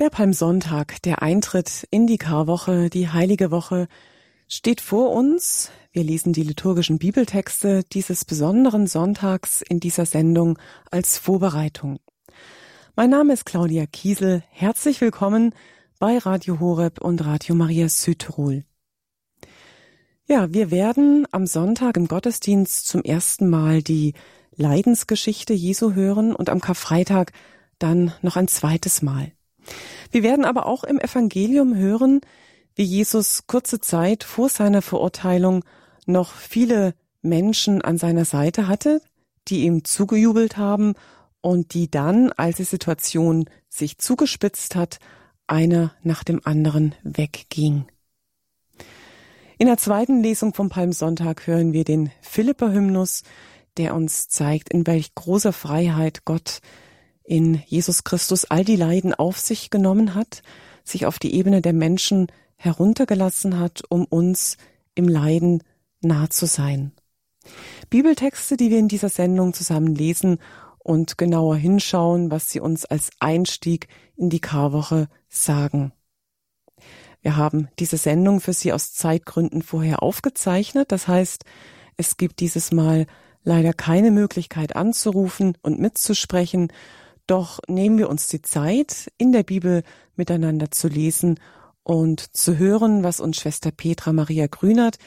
[0.00, 3.86] Der Palmsonntag, der Eintritt in die Karwoche, die heilige Woche,
[4.48, 5.70] steht vor uns.
[5.92, 10.58] Wir lesen die liturgischen Bibeltexte dieses besonderen Sonntags in dieser Sendung
[10.90, 12.00] als Vorbereitung.
[12.96, 14.42] Mein Name ist Claudia Kiesel.
[14.50, 15.54] Herzlich willkommen
[16.00, 18.64] bei Radio Horeb und Radio Maria Südtirol.
[20.26, 24.14] Ja, wir werden am Sonntag im Gottesdienst zum ersten Mal die
[24.56, 27.30] Leidensgeschichte Jesu hören und am Karfreitag
[27.78, 29.30] dann noch ein zweites Mal.
[30.10, 32.20] Wir werden aber auch im Evangelium hören,
[32.74, 35.64] wie Jesus kurze Zeit vor seiner Verurteilung
[36.06, 39.00] noch viele Menschen an seiner Seite hatte,
[39.48, 40.94] die ihm zugejubelt haben
[41.40, 44.98] und die dann, als die Situation sich zugespitzt hat,
[45.46, 47.86] einer nach dem anderen wegging.
[49.58, 53.22] In der zweiten Lesung vom Palmsonntag hören wir den Philipper-Hymnus,
[53.76, 56.60] der uns zeigt, in welch großer Freiheit Gott
[57.24, 60.42] in Jesus Christus all die Leiden auf sich genommen hat,
[60.84, 64.56] sich auf die Ebene der Menschen heruntergelassen hat, um uns
[64.94, 65.62] im Leiden
[66.00, 66.92] nah zu sein.
[67.90, 70.38] Bibeltexte, die wir in dieser Sendung zusammen lesen
[70.78, 75.92] und genauer hinschauen, was sie uns als Einstieg in die Karwoche sagen.
[77.22, 80.92] Wir haben diese Sendung für Sie aus Zeitgründen vorher aufgezeichnet.
[80.92, 81.44] Das heißt,
[81.96, 83.06] es gibt dieses Mal
[83.42, 86.70] leider keine Möglichkeit anzurufen und mitzusprechen.
[87.26, 89.82] Doch nehmen wir uns die Zeit, in der Bibel
[90.14, 91.40] miteinander zu lesen
[91.82, 94.98] und zu hören, was uns Schwester Petra Maria Grünert,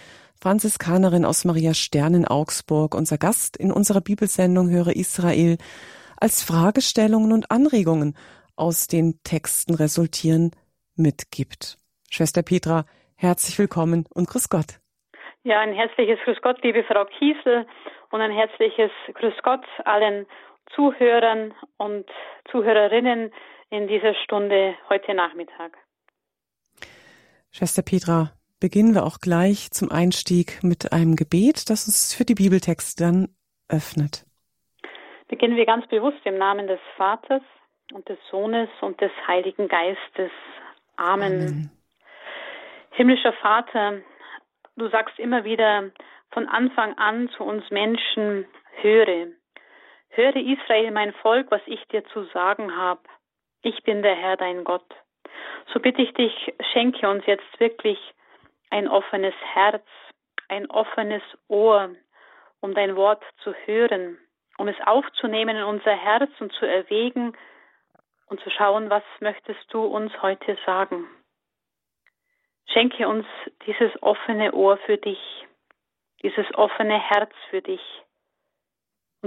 [0.42, 5.58] Franziskanerin aus Maria Stern in Augsburg, unser Gast in unserer Bibelsendung Höre Israel,
[6.20, 8.16] als Fragestellungen und Anregungen
[8.56, 10.52] aus den Texten resultieren,
[10.96, 11.78] mitgibt.
[12.10, 14.80] Schwester Petra, herzlich willkommen und Grüß Gott.
[15.44, 17.68] Ja, ein herzliches Grüß Gott, liebe Frau Kiesel,
[18.10, 20.26] und ein herzliches Grüß Gott allen
[20.74, 22.06] Zuhörern und
[22.52, 23.32] Zuhörerinnen
[23.70, 25.78] in dieser Stunde heute Nachmittag.
[27.52, 32.36] Schwester Petra, beginnen wir auch gleich zum Einstieg mit einem Gebet, das uns für die
[32.36, 33.30] Bibeltexte dann
[33.70, 34.26] öffnet.
[35.28, 37.42] Beginnen wir ganz bewusst im Namen des Vaters
[37.94, 40.32] und des Sohnes und des Heiligen Geistes.
[40.96, 41.34] Amen.
[41.34, 41.72] Amen.
[42.92, 44.02] Himmlischer Vater,
[44.76, 45.92] du sagst immer wieder
[46.32, 48.46] von Anfang an zu uns Menschen,
[48.82, 49.28] höre,
[50.18, 53.02] Höre Israel, mein Volk, was ich dir zu sagen habe.
[53.62, 54.96] Ich bin der Herr, dein Gott.
[55.72, 58.00] So bitte ich dich, schenke uns jetzt wirklich
[58.72, 59.86] ein offenes Herz,
[60.50, 61.92] ein offenes Ohr,
[62.62, 64.18] um dein Wort zu hören,
[64.58, 67.38] um es aufzunehmen in unser Herz und zu erwägen
[68.26, 71.08] und zu schauen, was möchtest du uns heute sagen.
[72.74, 73.28] Schenke uns
[73.68, 75.46] dieses offene Ohr für dich,
[76.24, 77.82] dieses offene Herz für dich,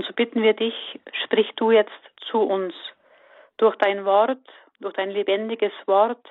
[0.00, 0.72] und so bitten wir dich,
[1.24, 1.90] sprich du jetzt
[2.30, 2.72] zu uns
[3.58, 4.40] durch dein Wort,
[4.80, 6.26] durch dein lebendiges Wort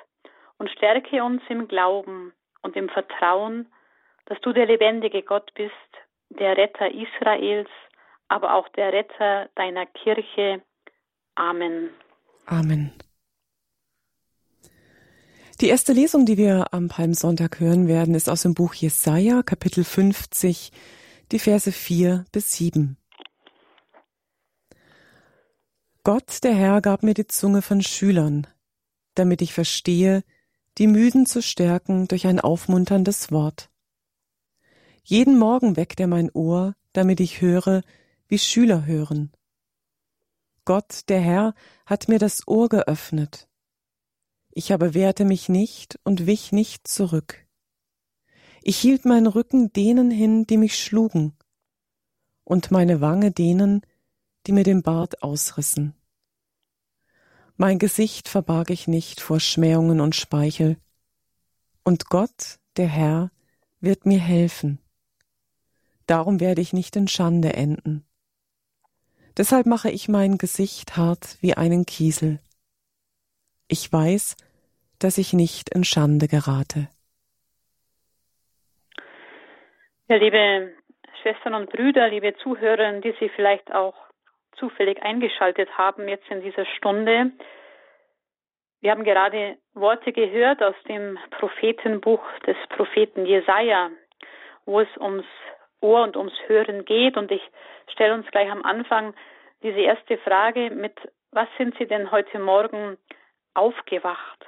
[0.58, 3.72] und stärke uns im Glauben und im Vertrauen,
[4.26, 5.72] dass du der lebendige Gott bist,
[6.30, 7.70] der Retter Israels,
[8.28, 10.64] aber auch der Retter deiner Kirche.
[11.36, 11.92] Amen.
[12.48, 12.92] Amen.
[15.62, 19.84] Die erste Lesung, die wir am Palmsonntag hören werden, ist aus dem Buch Jesaja, Kapitel
[19.84, 20.72] 50,
[21.32, 22.98] die Verse 4 bis 7.
[26.04, 28.48] Gott, der Herr, gab mir die Zunge von Schülern,
[29.16, 30.24] damit ich verstehe,
[30.78, 33.70] die Müden zu stärken durch ein aufmunterndes Wort.
[35.04, 37.82] Jeden Morgen weckt er mein Ohr, damit ich höre,
[38.28, 39.34] wie Schüler hören.
[40.64, 41.54] Gott, der Herr,
[41.86, 43.50] hat mir das Ohr geöffnet.
[44.52, 47.46] Ich aber wehrte mich nicht und wich nicht zurück.
[48.62, 51.38] Ich hielt meinen Rücken denen hin, die mich schlugen,
[52.44, 53.82] und meine Wange denen,
[54.50, 55.94] die mir den Bart ausrissen.
[57.56, 60.78] Mein Gesicht verbarg ich nicht vor Schmähungen und Speichel.
[61.84, 63.30] Und Gott, der Herr,
[63.80, 64.80] wird mir helfen.
[66.08, 68.08] Darum werde ich nicht in Schande enden.
[69.38, 72.40] Deshalb mache ich mein Gesicht hart wie einen Kiesel.
[73.68, 74.36] Ich weiß,
[74.98, 76.90] dass ich nicht in Schande gerate.
[80.08, 80.74] Ja, liebe
[81.22, 84.09] Schwestern und Brüder, liebe Zuhörer, die Sie vielleicht auch
[84.60, 87.32] zufällig eingeschaltet haben jetzt in dieser Stunde.
[88.82, 93.90] Wir haben gerade Worte gehört aus dem Prophetenbuch des Propheten Jesaja,
[94.66, 95.26] wo es ums
[95.82, 97.18] Ohr und ums Hören geht.
[97.18, 97.42] Und ich
[97.92, 99.14] stelle uns gleich am Anfang
[99.64, 100.96] diese erste Frage mit,
[101.32, 102.98] was sind Sie denn heute Morgen
[103.54, 104.46] aufgewacht?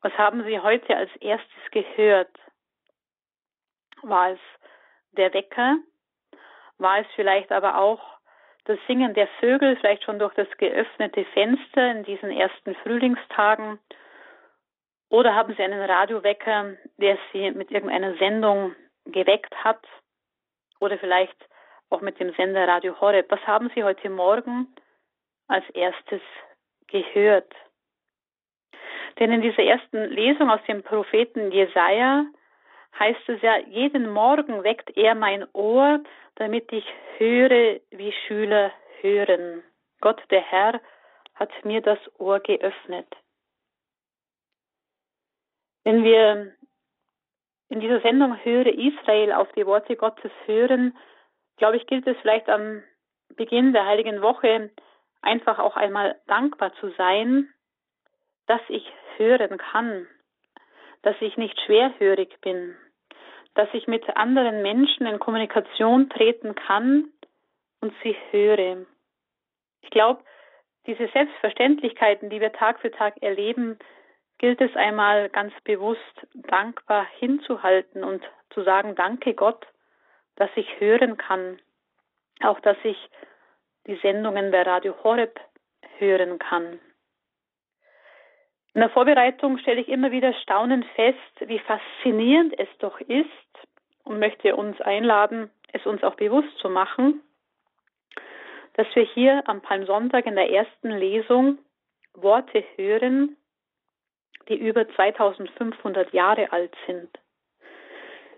[0.00, 2.34] Was haben Sie heute als erstes gehört?
[4.02, 4.40] War es
[5.12, 5.76] der Wecker?
[6.78, 8.15] War es vielleicht aber auch
[8.66, 13.78] das Singen der Vögel, vielleicht schon durch das geöffnete Fenster in diesen ersten Frühlingstagen,
[15.08, 18.74] Oder haben Sie einen Radiowecker, der Sie mit irgendeiner Sendung
[19.04, 19.84] geweckt hat?
[20.80, 21.36] Oder vielleicht
[21.90, 23.30] auch mit dem Sender Radio Horeb.
[23.30, 24.66] Was haben Sie heute Morgen
[25.46, 26.20] als erstes
[26.88, 27.54] gehört?
[29.18, 32.26] Denn in dieser ersten Lesung aus dem Propheten Jesaja
[32.98, 36.00] heißt es ja, jeden Morgen weckt er mein Ohr,
[36.36, 36.86] damit ich
[37.18, 39.62] höre, wie Schüler hören.
[40.00, 40.80] Gott, der Herr,
[41.34, 43.06] hat mir das Ohr geöffnet.
[45.84, 46.54] Wenn wir
[47.68, 50.96] in dieser Sendung Höre Israel auf die Worte Gottes hören,
[51.56, 52.82] glaube ich, gilt es vielleicht am
[53.36, 54.70] Beginn der heiligen Woche
[55.22, 57.52] einfach auch einmal dankbar zu sein,
[58.46, 60.06] dass ich hören kann,
[61.02, 62.76] dass ich nicht schwerhörig bin,
[63.56, 67.10] dass ich mit anderen Menschen in Kommunikation treten kann
[67.80, 68.86] und sie höre.
[69.80, 70.22] Ich glaube,
[70.86, 73.78] diese Selbstverständlichkeiten, die wir Tag für Tag erleben,
[74.38, 79.66] gilt es einmal ganz bewusst dankbar hinzuhalten und zu sagen, danke Gott,
[80.36, 81.58] dass ich hören kann,
[82.42, 82.98] auch dass ich
[83.86, 85.40] die Sendungen bei Radio Horeb
[85.98, 86.78] hören kann.
[88.76, 93.26] In der Vorbereitung stelle ich immer wieder staunend fest, wie faszinierend es doch ist
[94.04, 97.22] und möchte uns einladen, es uns auch bewusst zu machen,
[98.74, 101.56] dass wir hier am Palmsonntag in der ersten Lesung
[102.12, 103.38] Worte hören,
[104.50, 107.08] die über 2500 Jahre alt sind.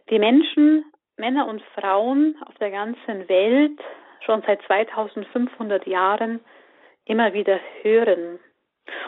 [0.09, 0.85] Die Menschen,
[1.17, 3.81] Männer und Frauen auf der ganzen Welt
[4.25, 6.39] schon seit 2500 Jahren
[7.07, 8.39] immer wieder hören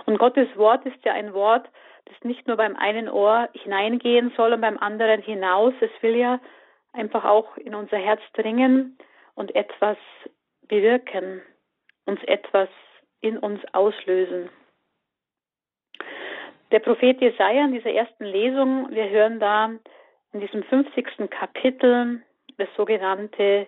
[0.07, 1.69] und Gottes Wort ist ja ein Wort,
[2.07, 5.75] das nicht nur beim einen Ohr hineingehen soll und beim anderen hinaus.
[5.81, 6.41] Es will ja
[6.93, 8.99] einfach auch in unser Herz dringen
[9.35, 9.97] und etwas
[10.63, 11.43] bewirken,
[12.07, 12.69] uns etwas
[13.21, 14.51] in uns auslösen.
[16.73, 19.71] Der Prophet Jesaja in dieser ersten Lesung, wir hören da
[20.33, 21.29] in diesem 50.
[21.31, 22.23] Kapitel
[22.59, 23.67] das sogenannte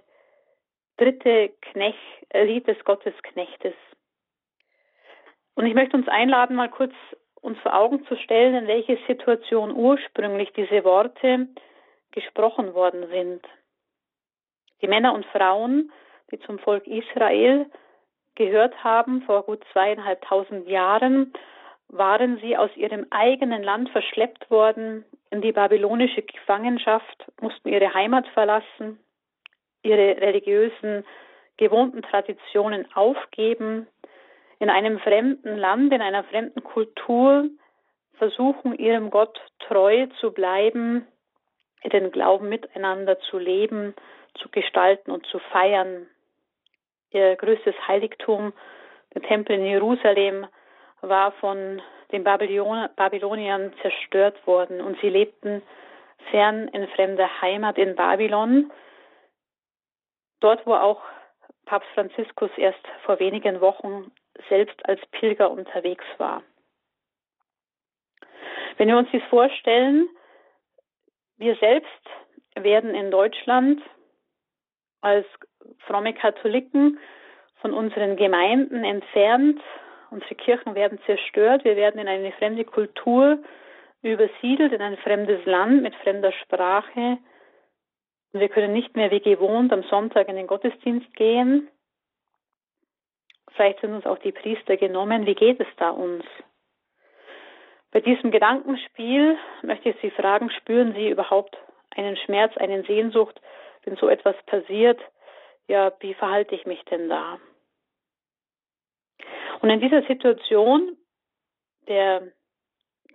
[0.97, 1.99] dritte Knecht,
[2.33, 3.75] Lied des Gottesknechtes.
[5.55, 6.93] Und ich möchte uns einladen, mal kurz
[7.41, 11.49] uns vor Augen zu stellen, in welche Situation ursprünglich diese Worte
[12.13, 13.45] gesprochen worden sind.
[14.81, 15.93] Die Männer und Frauen,
[16.31, 17.67] die zum Volk Israel
[18.37, 21.33] gehört haben vor gut zweieinhalbtausend Jahren,
[21.89, 28.27] waren sie aus ihrem eigenen Land verschleppt worden in die babylonische Gefangenschaft, mussten ihre Heimat
[28.29, 28.99] verlassen,
[29.83, 31.05] ihre religiösen
[31.59, 33.87] gewohnten Traditionen aufgeben,
[34.63, 37.51] in einem fremden Land, in einer fremden Kultur
[38.13, 41.05] versuchen, ihrem Gott treu zu bleiben,
[41.83, 43.93] den Glauben miteinander zu leben,
[44.35, 46.07] zu gestalten und zu feiern.
[47.11, 48.53] Ihr größtes Heiligtum,
[49.15, 50.47] der Tempel in Jerusalem,
[51.01, 51.83] war von
[52.13, 55.61] den Babyloniern zerstört worden und sie lebten
[56.31, 58.71] fern in fremder Heimat in Babylon,
[60.39, 61.03] dort wo auch
[61.65, 64.13] Papst Franziskus erst vor wenigen Wochen
[64.49, 66.43] selbst als Pilger unterwegs war.
[68.77, 70.09] Wenn wir uns dies vorstellen,
[71.37, 71.89] wir selbst
[72.55, 73.83] werden in Deutschland
[75.01, 75.27] als
[75.87, 76.99] fromme Katholiken
[77.61, 79.61] von unseren Gemeinden entfernt,
[80.11, 83.39] unsere Kirchen werden zerstört, wir werden in eine fremde Kultur
[84.03, 87.19] übersiedelt, in ein fremdes Land mit fremder Sprache.
[88.33, 91.69] Wir können nicht mehr wie gewohnt am Sonntag in den Gottesdienst gehen.
[93.55, 95.27] Vielleicht sind uns auch die Priester genommen.
[95.27, 96.25] Wie geht es da uns?
[97.91, 101.57] Bei diesem Gedankenspiel möchte ich Sie fragen, spüren Sie überhaupt
[101.95, 103.41] einen Schmerz, eine Sehnsucht,
[103.85, 104.99] wenn so etwas passiert?
[105.69, 107.39] Ja, wie verhalte ich mich denn da?
[109.61, 110.97] Und in dieser Situation
[111.87, 112.23] der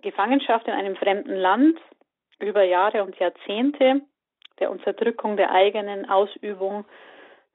[0.02, 1.78] Gefangenschaft in einem fremden Land
[2.38, 4.02] über Jahre und Jahrzehnte,
[4.60, 6.84] der Unterdrückung der eigenen Ausübung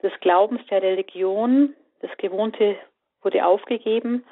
[0.02, 2.78] des Glaubens, der Religion, das Gewohnte
[3.22, 4.26] wurde aufgegeben.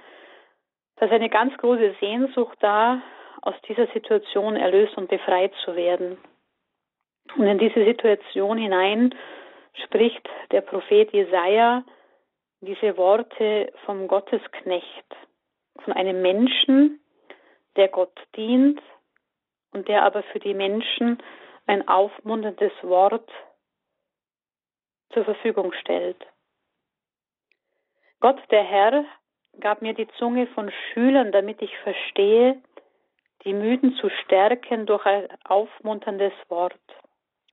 [0.98, 3.02] Da ist eine ganz große Sehnsucht da,
[3.42, 6.18] aus dieser Situation erlöst und befreit zu werden.
[7.38, 9.16] Und in diese Situation hinein
[9.86, 11.84] spricht der Prophet Jesaja
[12.60, 15.16] diese Worte vom Gottesknecht,
[15.84, 17.00] von einem Menschen,
[17.78, 18.82] der Gott dient
[19.72, 21.24] und der aber für die Menschen
[21.66, 23.30] ein aufmunterndes Wort
[25.14, 26.24] zur Verfügung stellt.
[28.22, 29.04] Gott, der Herr,
[29.60, 32.62] gab mir die Zunge von Schülern, damit ich verstehe,
[33.44, 36.78] die Müden zu stärken durch ein aufmunterndes Wort.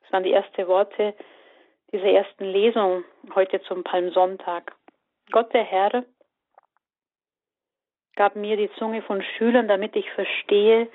[0.02, 1.14] Das waren die ersten Worte
[1.90, 3.02] dieser ersten Lesung
[3.34, 4.76] heute zum Palmsonntag.
[5.30, 6.04] Gott, der Herr,
[8.16, 10.88] gab mir die Zunge von Schülern, damit ich verstehe,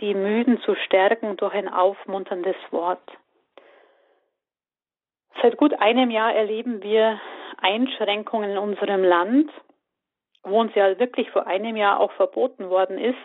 [0.00, 3.06] die Müden zu stärken durch ein aufmunterndes Wort.
[5.42, 7.18] Seit gut einem Jahr erleben wir
[7.58, 9.50] Einschränkungen in unserem Land,
[10.42, 13.16] wo uns ja wirklich vor einem Jahr auch verboten worden ist,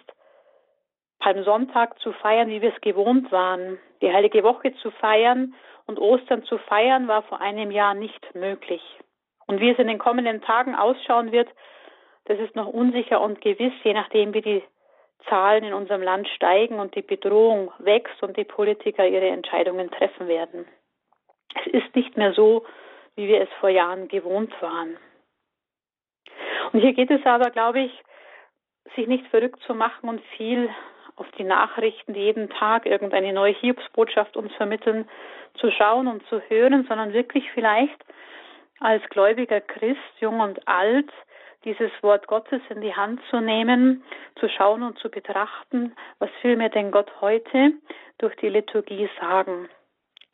[1.20, 3.80] Palmsonntag zu feiern, wie wir es gewohnt waren.
[4.02, 5.56] Die Heilige Woche zu feiern
[5.88, 8.82] und Ostern zu feiern war vor einem Jahr nicht möglich.
[9.48, 11.50] Und wie es in den kommenden Tagen ausschauen wird,
[12.26, 14.64] das ist noch unsicher und gewiss, je nachdem, wie die
[15.30, 20.28] Zahlen in unserem Land steigen und die Bedrohung wächst und die Politiker ihre Entscheidungen treffen
[20.28, 20.66] werden.
[21.54, 22.66] Es ist nicht mehr so,
[23.16, 24.98] wie wir es vor Jahren gewohnt waren.
[26.74, 28.04] Und hier geht es aber, glaube ich,
[28.96, 30.70] sich nicht verrückt zu machen und viel
[31.16, 35.08] auf die Nachrichten, die jeden Tag irgendeine neue Hiobsbotschaft uns vermitteln,
[35.56, 38.04] zu schauen und zu hören, sondern wirklich vielleicht
[38.80, 41.10] als gläubiger Christ, jung und alt,
[41.64, 44.04] dieses Wort Gottes in die Hand zu nehmen,
[44.40, 47.74] zu schauen und zu betrachten, was will mir denn Gott heute
[48.20, 49.70] durch die Liturgie sagen.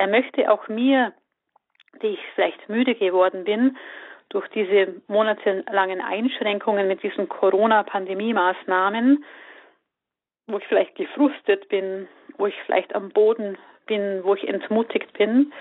[0.01, 1.13] Er möchte auch mir,
[2.01, 3.77] die ich vielleicht müde geworden bin,
[4.29, 9.23] durch diese monatelangen Einschränkungen mit diesen Corona-Pandemie-Maßnahmen,
[10.47, 15.53] wo ich vielleicht gefrustet bin, wo ich vielleicht am Boden bin, wo ich entmutigt bin,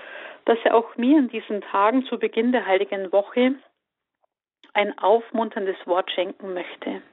[0.45, 3.53] dass er auch mir in diesen Tagen zu Beginn der heiligen Woche
[4.73, 7.03] ein aufmunterndes Wort schenken möchte.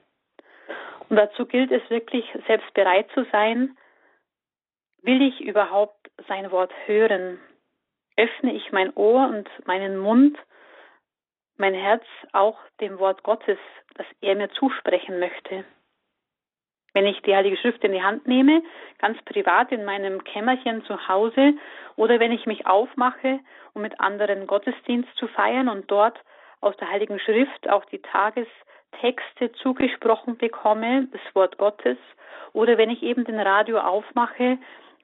[1.09, 3.77] Und dazu gilt es wirklich, selbst bereit zu sein,
[5.03, 7.39] will ich überhaupt sein Wort hören?
[8.17, 10.37] Öffne ich mein Ohr und meinen Mund,
[11.57, 12.03] mein Herz
[12.33, 13.57] auch dem Wort Gottes,
[13.95, 15.65] das er mir zusprechen möchte?
[16.93, 18.63] Wenn ich die Heilige Schrift in die Hand nehme,
[18.97, 21.53] ganz privat in meinem Kämmerchen zu Hause,
[21.95, 23.39] oder wenn ich mich aufmache,
[23.73, 26.19] um mit anderen Gottesdienst zu feiern und dort
[26.61, 31.97] aus der Heiligen Schrift auch die Tagestexte zugesprochen bekomme, das Wort Gottes,
[32.53, 34.57] oder wenn ich eben den Radio aufmache,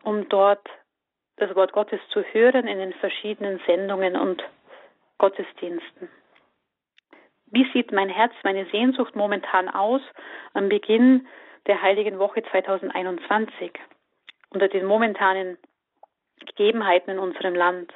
[0.06, 0.68] um dort
[1.38, 4.42] das Wort Gottes zu hören in den verschiedenen Sendungen und
[5.18, 6.10] Gottesdiensten.
[7.48, 10.02] Wie sieht mein Herz, meine Sehnsucht momentan aus
[10.54, 11.28] am Beginn
[11.68, 13.72] der Heiligen Woche 2021
[14.52, 15.58] unter den momentanen
[16.40, 17.92] Gegebenheiten in unserem Land?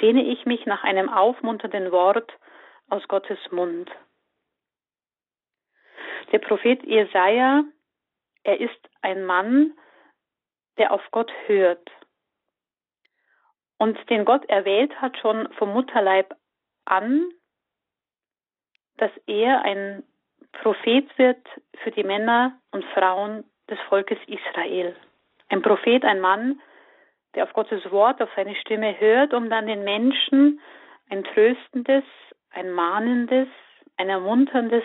[0.00, 2.32] Sehne ich mich nach einem aufmunternden Wort
[2.88, 3.90] aus Gottes Mund.
[6.30, 7.64] Der Prophet Jesaja,
[8.44, 9.74] er ist ein Mann,
[10.78, 11.90] der auf Gott hört
[13.82, 16.36] und den Gott erwählt hat schon vom Mutterleib
[16.84, 17.28] an,
[18.96, 20.04] dass er ein
[20.52, 21.44] Prophet wird
[21.82, 24.94] für die Männer und Frauen des Volkes Israel.
[25.48, 26.60] Ein Prophet, ein Mann,
[27.34, 30.60] der auf Gottes Wort, auf seine Stimme hört, um dann den Menschen
[31.10, 32.04] ein tröstendes,
[32.50, 33.48] ein mahnendes,
[33.96, 34.84] ein ermunterndes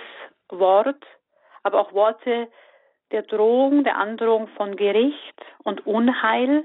[0.50, 1.06] Wort,
[1.62, 2.48] aber auch Worte
[3.11, 6.63] der Drohung, der Androhung von Gericht und Unheil,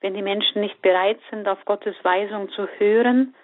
[0.00, 3.34] wenn die Menschen nicht bereit sind, auf Gottes Weisung zu hören,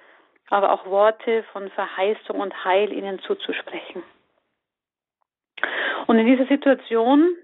[0.50, 4.02] aber auch Worte von Verheißung und Heil ihnen zuzusprechen.
[6.06, 7.34] Und in dieser Situation,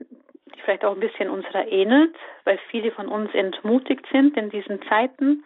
[0.54, 2.14] die vielleicht auch ein bisschen unserer ähnelt,
[2.44, 5.44] weil viele von uns entmutigt sind in diesen Zeiten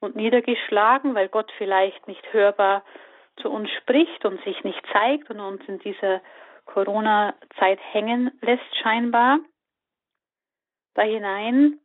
[0.00, 2.84] und niedergeschlagen, weil Gott vielleicht nicht hörbar
[3.36, 6.20] zu uns spricht und sich nicht zeigt und uns in dieser
[6.72, 9.40] Corona-Zeit hängen lässt scheinbar.
[10.94, 11.78] Da hinein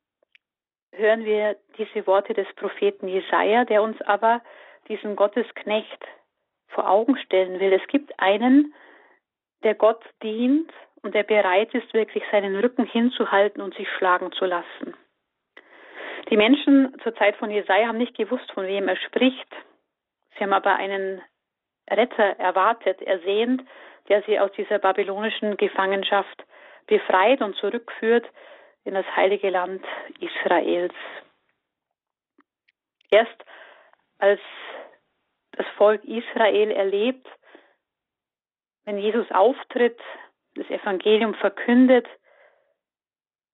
[0.92, 4.42] hören wir diese Worte des Propheten Jesaja, der uns aber
[4.88, 6.08] diesen Gottesknecht
[6.68, 7.74] vor Augen stellen will.
[7.74, 8.74] Es gibt einen,
[9.64, 14.46] der Gott dient und der bereit ist, wirklich seinen Rücken hinzuhalten und sich schlagen zu
[14.46, 14.94] lassen.
[16.30, 19.48] Die Menschen zur Zeit von Jesaja haben nicht gewusst, von wem er spricht.
[20.38, 21.22] Sie haben aber einen
[21.90, 23.62] Retter erwartet, ersehnt,
[24.10, 26.46] der sie aus dieser babylonischen Gefangenschaft
[26.88, 28.26] befreit und zurückführt
[28.84, 29.84] in das heilige Land
[30.20, 30.94] Israels.
[33.10, 33.46] Erst
[34.20, 34.40] als
[35.54, 37.28] das Volk Israel erlebt,
[38.86, 40.00] wenn Jesus auftritt,
[40.56, 42.08] das Evangelium verkündet,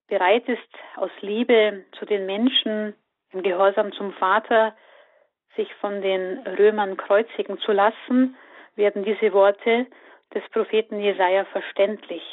[0.08, 0.60] bereit ist,
[0.98, 2.94] aus Liebe zu den Menschen,
[3.32, 4.76] im Gehorsam zum Vater,
[5.56, 8.36] sich von den Römern kreuzigen zu lassen,
[8.76, 9.88] werden diese Worte
[10.34, 12.24] des Propheten Jesaja verständlich.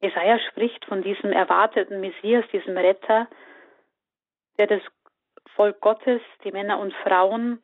[0.00, 3.28] Jesaja spricht von diesem erwarteten Messias, diesem Retter,
[4.58, 4.82] der das
[5.54, 7.62] Volk Gottes, die Männer und Frauen,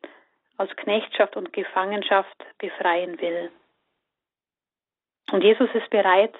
[0.57, 3.51] aus Knechtschaft und Gefangenschaft befreien will.
[5.31, 6.33] Und Jesus ist bereit,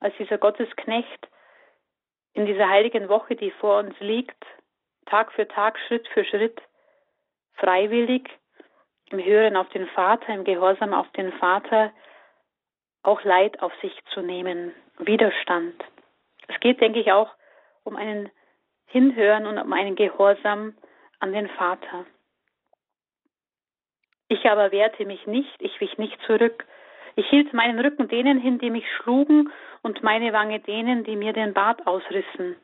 [0.00, 1.28] als dieser Gottesknecht
[2.32, 4.44] in dieser heiligen Woche, die vor uns liegt,
[5.06, 6.60] Tag für Tag, Schritt für Schritt,
[7.54, 8.28] freiwillig
[9.10, 11.92] im Hören auf den Vater, im Gehorsam auf den Vater,
[13.02, 15.82] auch Leid auf sich zu nehmen, Widerstand.
[16.48, 17.30] Es geht, denke ich, auch
[17.84, 18.30] um einen
[18.86, 20.74] Hinhören und um einen Gehorsam
[21.20, 22.06] an den Vater.
[24.28, 26.66] Ich aber wehrte mich nicht, ich wich nicht zurück.
[27.16, 29.50] Ich hielt meinen Rücken denen hin, die mich schlugen,
[29.82, 32.56] und meine Wange denen, die mir den Bart ausrissen.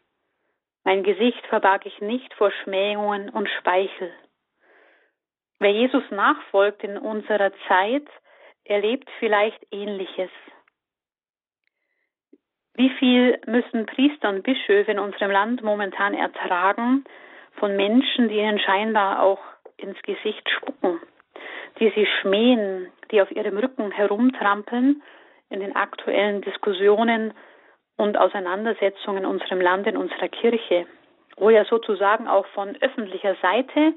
[0.84, 4.12] Mein Gesicht verbarg ich nicht vor Schmähungen und Speichel.
[5.60, 8.06] Wer Jesus nachfolgt in unserer Zeit,
[8.64, 10.30] erlebt vielleicht Ähnliches.
[12.74, 17.04] Wie viel müssen Priester und Bischöfe in unserem Land momentan ertragen
[17.58, 19.38] von Menschen, die ihnen scheinbar auch
[19.76, 21.00] ins Gesicht spucken,
[21.78, 25.02] die sie schmähen, die auf ihrem Rücken herumtrampeln
[25.50, 27.32] in den aktuellen Diskussionen
[27.96, 30.86] und Auseinandersetzungen in unserem Land, in unserer Kirche,
[31.36, 33.94] wo ja sozusagen auch von öffentlicher Seite,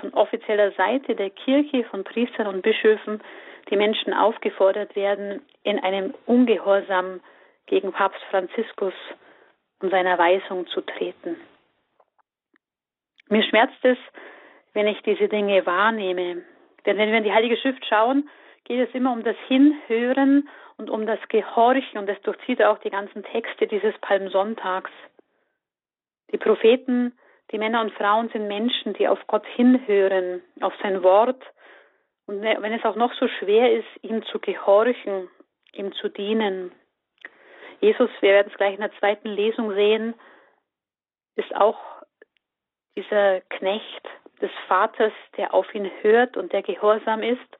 [0.00, 3.20] von offizieller Seite der Kirche, von Priestern und Bischöfen
[3.68, 7.20] die Menschen aufgefordert werden, in einem Ungehorsam
[7.66, 8.94] gegen Papst Franziskus
[9.80, 11.36] und seiner Weisung zu treten.
[13.28, 13.98] Mir schmerzt es,
[14.72, 16.42] wenn ich diese Dinge wahrnehme.
[16.84, 18.28] Denn wenn wir in die Heilige Schrift schauen,
[18.64, 22.90] geht es immer um das Hinhören und um das Gehorchen und das durchzieht auch die
[22.90, 24.90] ganzen Texte dieses Palmsonntags.
[26.32, 27.12] Die Propheten,
[27.50, 31.42] die Männer und Frauen sind Menschen, die auf Gott hinhören, auf sein Wort
[32.30, 35.28] und wenn es auch noch so schwer ist, ihm zu gehorchen,
[35.72, 36.70] ihm zu dienen.
[37.80, 40.14] Jesus, wir werden es gleich in der zweiten Lesung sehen,
[41.34, 41.76] ist auch
[42.96, 44.08] dieser Knecht
[44.40, 47.58] des Vaters, der auf ihn hört und der gehorsam ist,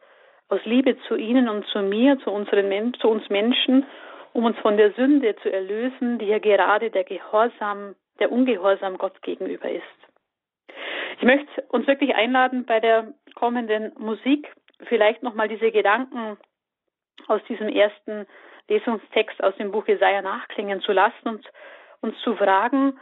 [0.48, 3.84] aus Liebe zu ihnen und zu mir, zu, unseren, zu uns Menschen,
[4.34, 9.20] um uns von der Sünde zu erlösen, die ja gerade der Gehorsam, der Ungehorsam Gott
[9.22, 9.82] gegenüber ist.
[11.16, 14.52] Ich möchte uns wirklich einladen, bei der kommenden Musik
[14.84, 16.38] vielleicht nochmal diese Gedanken
[17.26, 18.26] aus diesem ersten
[18.68, 21.46] Lesungstext aus dem Buch Jesaja nachklingen zu lassen und
[22.00, 22.98] uns zu fragen,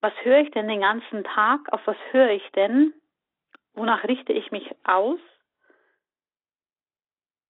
[0.00, 1.72] was höre ich denn den ganzen Tag?
[1.72, 2.94] Auf was höre ich denn?
[3.74, 5.18] Wonach richte ich mich aus?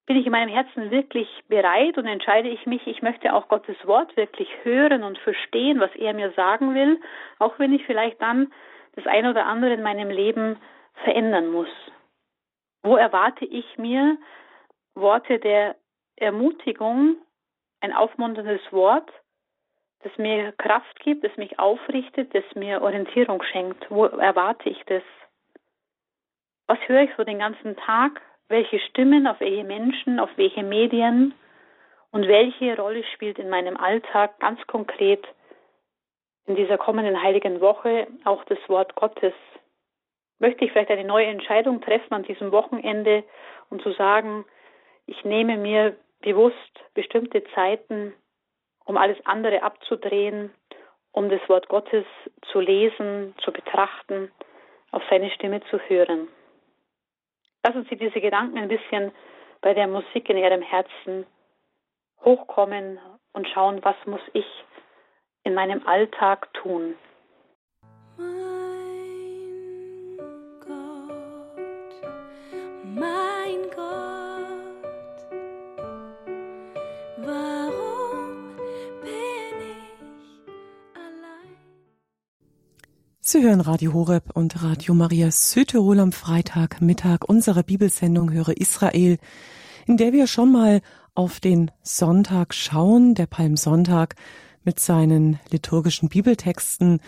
[0.08, 3.76] Bin ich in meinem Herzen wirklich bereit und entscheide ich mich, ich möchte auch Gottes
[3.86, 6.98] Wort wirklich hören und verstehen, was er mir sagen will,
[7.38, 8.50] auch wenn ich vielleicht dann
[8.96, 10.56] das eine oder andere in meinem Leben
[11.04, 11.68] verändern muss.
[12.82, 14.16] Wo erwarte ich mir
[14.94, 15.76] Worte der
[16.16, 17.16] Ermutigung,
[17.82, 19.10] ein aufmunterndes Wort,
[20.04, 23.84] das mir Kraft gibt, das mich aufrichtet, das mir Orientierung schenkt?
[23.90, 25.02] Wo erwarte ich das?
[26.66, 28.22] Was höre ich so den ganzen Tag?
[28.48, 31.34] Welche Stimmen, auf welche Menschen, auf welche Medien?
[32.10, 35.26] Und welche Rolle spielt in meinem Alltag ganz konkret
[36.46, 39.34] in dieser kommenden heiligen Woche auch das Wort Gottes?
[40.38, 43.24] möchte ich vielleicht eine neue Entscheidung treffen an diesem Wochenende
[43.70, 44.44] und zu sagen,
[45.06, 46.56] ich nehme mir bewusst
[46.94, 48.14] bestimmte Zeiten,
[48.84, 50.50] um alles andere abzudrehen,
[51.12, 52.04] um das Wort Gottes
[52.52, 54.30] zu lesen, zu betrachten,
[54.90, 56.28] auf seine Stimme zu hören.
[57.64, 59.12] Lassen Sie diese Gedanken ein bisschen
[59.60, 61.26] bei der Musik in Ihrem Herzen
[62.24, 62.98] hochkommen
[63.32, 64.46] und schauen, was muss ich
[65.44, 66.94] in meinem Alltag tun.
[83.30, 87.24] Sie hören Radio Horeb und Radio Maria Südtirol am Freitagmittag.
[87.26, 89.18] Unsere Bibelsendung Höre Israel,
[89.86, 90.80] in der wir schon mal
[91.14, 94.14] auf den Sonntag schauen, der Palmsonntag
[94.64, 97.00] mit seinen liturgischen Bibeltexten,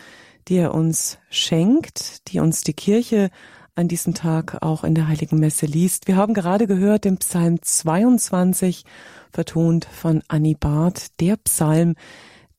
[0.47, 3.31] die er uns schenkt, die uns die Kirche
[3.75, 6.07] an diesem Tag auch in der Heiligen Messe liest.
[6.07, 8.85] Wir haben gerade gehört den Psalm 22,
[9.33, 11.95] vertont von Annie Barth, der Psalm,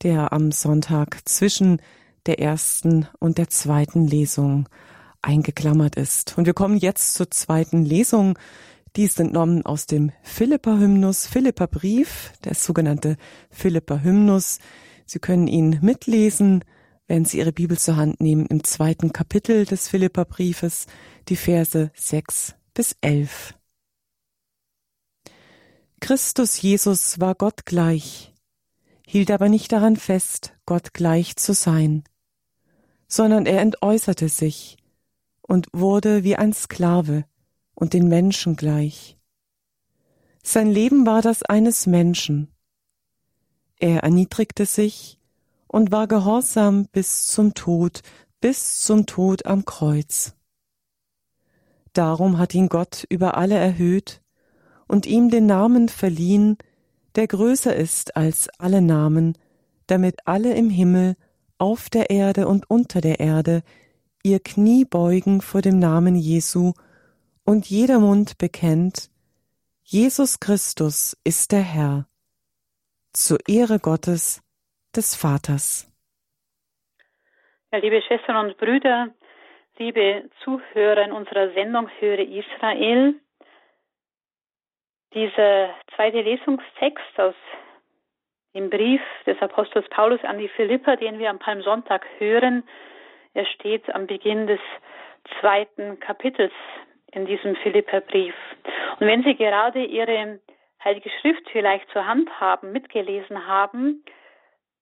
[0.02, 1.80] der am Sonntag zwischen
[2.26, 4.68] der ersten und der zweiten Lesung
[5.22, 6.36] eingeklammert ist.
[6.36, 8.38] Und wir kommen jetzt zur zweiten Lesung.
[8.96, 13.16] Die ist entnommen aus dem Philippa-Hymnus, Philippa-Brief, der sogenannte
[13.50, 14.58] Philippa-Hymnus.
[15.06, 16.64] Sie können ihn mitlesen,
[17.06, 20.86] wenn Sie Ihre Bibel zur Hand nehmen, im zweiten Kapitel des Philippa-Briefes,
[21.28, 23.54] die Verse 6 bis 11.
[26.00, 28.34] Christus Jesus war Gott gleich,
[29.06, 32.02] hielt aber nicht daran fest, Gott gleich zu sein
[33.12, 34.78] sondern er entäußerte sich
[35.42, 37.26] und wurde wie ein Sklave
[37.74, 39.18] und den Menschen gleich.
[40.42, 42.48] Sein Leben war das eines Menschen.
[43.78, 45.18] Er erniedrigte sich
[45.66, 48.00] und war gehorsam bis zum Tod,
[48.40, 50.34] bis zum Tod am Kreuz.
[51.92, 54.22] Darum hat ihn Gott über alle erhöht
[54.88, 56.56] und ihm den Namen verliehen,
[57.14, 59.36] der größer ist als alle Namen,
[59.86, 61.16] damit alle im Himmel,
[61.62, 63.62] auf der Erde und unter der Erde
[64.24, 66.72] ihr Knie beugen vor dem Namen Jesu
[67.44, 69.10] und jeder Mund bekennt,
[69.84, 72.06] Jesus Christus ist der Herr,
[73.12, 74.42] zur Ehre Gottes,
[74.96, 75.88] des Vaters.
[77.70, 79.14] Ja, liebe Schwestern und Brüder,
[79.78, 83.14] liebe Zuhörer in unserer Sendung Höre Israel,
[85.14, 87.34] dieser zweite Lesungstext aus
[88.54, 92.64] dem Brief des Apostels Paulus an die Philipper, den wir am Palmsonntag hören,
[93.34, 94.60] er steht am Beginn des
[95.40, 96.52] zweiten Kapitels
[97.12, 98.34] in diesem Philipperbrief.
[99.00, 100.40] Und wenn Sie gerade Ihre
[100.84, 104.04] Heilige Schrift vielleicht zur Hand haben, mitgelesen haben,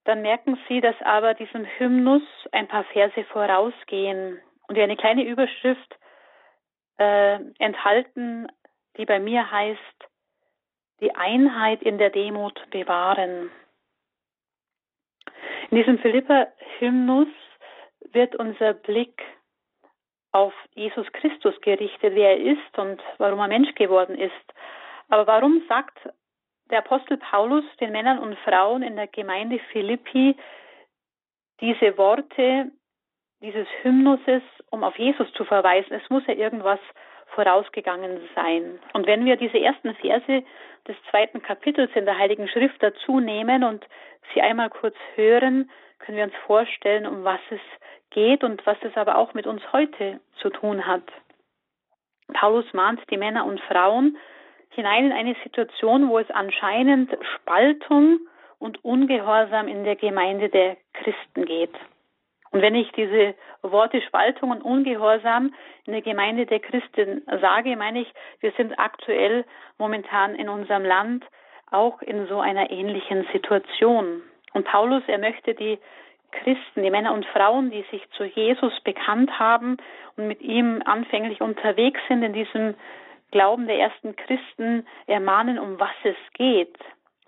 [0.05, 5.95] dann merken Sie, dass aber diesem Hymnus ein paar Verse vorausgehen und eine kleine Überschrift
[6.97, 8.47] äh, enthalten,
[8.97, 9.79] die bei mir heißt,
[11.01, 13.51] die Einheit in der Demut bewahren.
[15.71, 17.29] In diesem Philipper-Hymnus
[18.11, 19.23] wird unser Blick
[20.33, 24.33] auf Jesus Christus gerichtet, wer er ist und warum er Mensch geworden ist.
[25.07, 25.97] Aber warum sagt
[26.69, 30.35] der Apostel Paulus den Männern und Frauen in der Gemeinde Philippi
[31.61, 32.69] diese Worte
[33.39, 35.93] dieses Hymnuses, um auf Jesus zu verweisen?
[35.93, 36.79] Es muss ja irgendwas
[37.35, 38.79] vorausgegangen sein.
[38.93, 40.43] Und wenn wir diese ersten Verse
[40.87, 43.85] des zweiten Kapitels in der Heiligen Schrift dazu nehmen und
[44.33, 47.59] sie einmal kurz hören, können wir uns vorstellen, um was es
[48.09, 51.03] geht und was es aber auch mit uns heute zu tun hat.
[52.33, 54.17] Paulus mahnt die Männer und Frauen
[54.69, 58.19] hinein in eine Situation, wo es anscheinend Spaltung
[58.59, 61.73] und Ungehorsam in der Gemeinde der Christen geht.
[62.51, 65.53] Und wenn ich diese Worte Spaltung und Ungehorsam
[65.85, 69.45] in der Gemeinde der Christen sage, meine ich, wir sind aktuell
[69.77, 71.25] momentan in unserem Land
[71.71, 74.21] auch in so einer ähnlichen Situation.
[74.53, 75.79] Und Paulus, er möchte die
[76.31, 79.77] Christen, die Männer und Frauen, die sich zu Jesus bekannt haben
[80.17, 82.75] und mit ihm anfänglich unterwegs sind in diesem
[83.31, 86.77] Glauben der ersten Christen, ermahnen, um was es geht.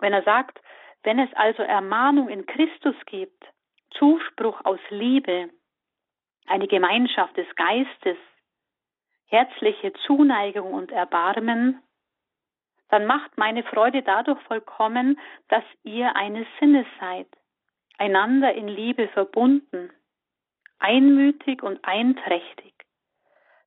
[0.00, 0.60] Wenn er sagt,
[1.02, 3.44] wenn es also Ermahnung in Christus gibt,
[3.98, 5.50] Zuspruch aus Liebe,
[6.46, 8.18] eine Gemeinschaft des Geistes,
[9.26, 11.82] herzliche Zuneigung und Erbarmen,
[12.90, 17.26] dann macht meine Freude dadurch vollkommen, dass ihr eines Sinnes seid
[17.98, 19.90] einander in Liebe verbunden,
[20.78, 22.74] einmütig und einträchtig,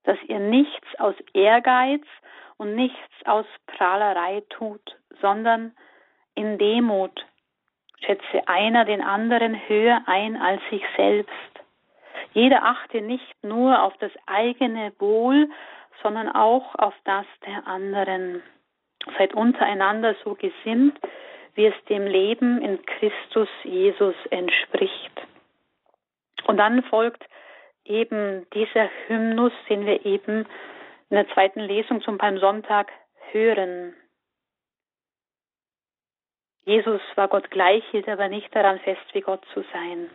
[0.04, 2.04] dass ihr nichts aus Ehrgeiz
[2.58, 5.76] und nichts aus Prahlerei tut, sondern
[6.36, 7.26] in Demut
[8.04, 11.32] schätze einer den anderen höher ein als sich selbst.
[12.34, 15.50] Jeder achte nicht nur auf das eigene Wohl,
[16.04, 18.44] sondern auch auf das der anderen.
[19.18, 21.00] Seid untereinander so gesinnt,
[21.56, 25.12] wie es dem Leben in Christus Jesus entspricht.
[26.46, 27.24] Und dann folgt
[27.84, 30.46] eben dieser Hymnus, den wir eben
[31.10, 32.92] in der zweiten Lesung zum Palmsonntag
[33.32, 33.94] hören.
[36.68, 40.10] Jesus war Gott gleich, hielt aber nicht daran fest, wie Gott zu sein.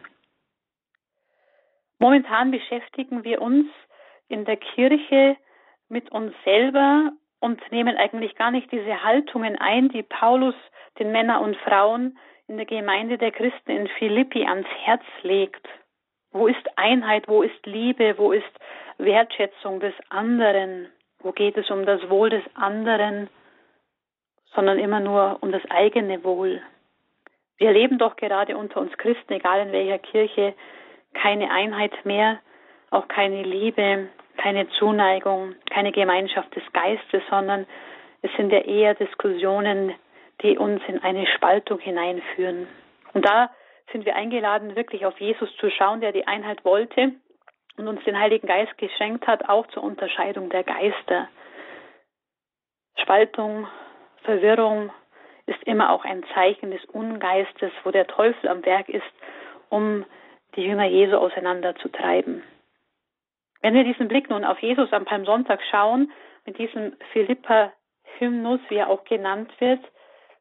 [1.98, 3.68] Momentan beschäftigen wir uns
[4.28, 5.38] in der Kirche
[5.88, 7.10] mit uns selber
[7.40, 10.54] und nehmen eigentlich gar nicht diese Haltungen ein, die Paulus
[10.98, 15.66] den Männern und Frauen in der Gemeinde der Christen in Philippi ans Herz legt.
[16.32, 18.52] Wo ist Einheit, wo ist Liebe, wo ist
[18.98, 20.92] Wertschätzung des anderen?
[21.20, 23.30] Wo geht es um das Wohl des anderen,
[24.54, 26.62] sondern immer nur um das eigene Wohl?
[27.58, 30.54] Wir erleben doch gerade unter uns Christen, egal in welcher Kirche,
[31.14, 32.40] keine Einheit mehr,
[32.90, 37.66] auch keine Liebe, keine Zuneigung, keine Gemeinschaft des Geistes, sondern
[38.22, 39.94] es sind ja eher Diskussionen,
[40.42, 42.66] die uns in eine Spaltung hineinführen.
[43.12, 43.50] Und da
[43.92, 47.12] sind wir eingeladen, wirklich auf Jesus zu schauen, der die Einheit wollte
[47.76, 51.28] und uns den Heiligen Geist geschenkt hat, auch zur Unterscheidung der Geister.
[52.96, 53.66] Spaltung,
[54.22, 54.90] Verwirrung
[55.46, 59.02] ist immer auch ein Zeichen des Ungeistes, wo der Teufel am Werk ist,
[59.68, 60.04] um
[60.54, 62.42] die Jünger Jesu auseinanderzutreiben.
[63.60, 66.12] Wenn wir diesen Blick nun auf Jesus am Palmsonntag schauen,
[66.44, 69.80] mit diesem Philippa-Hymnus, wie er auch genannt wird,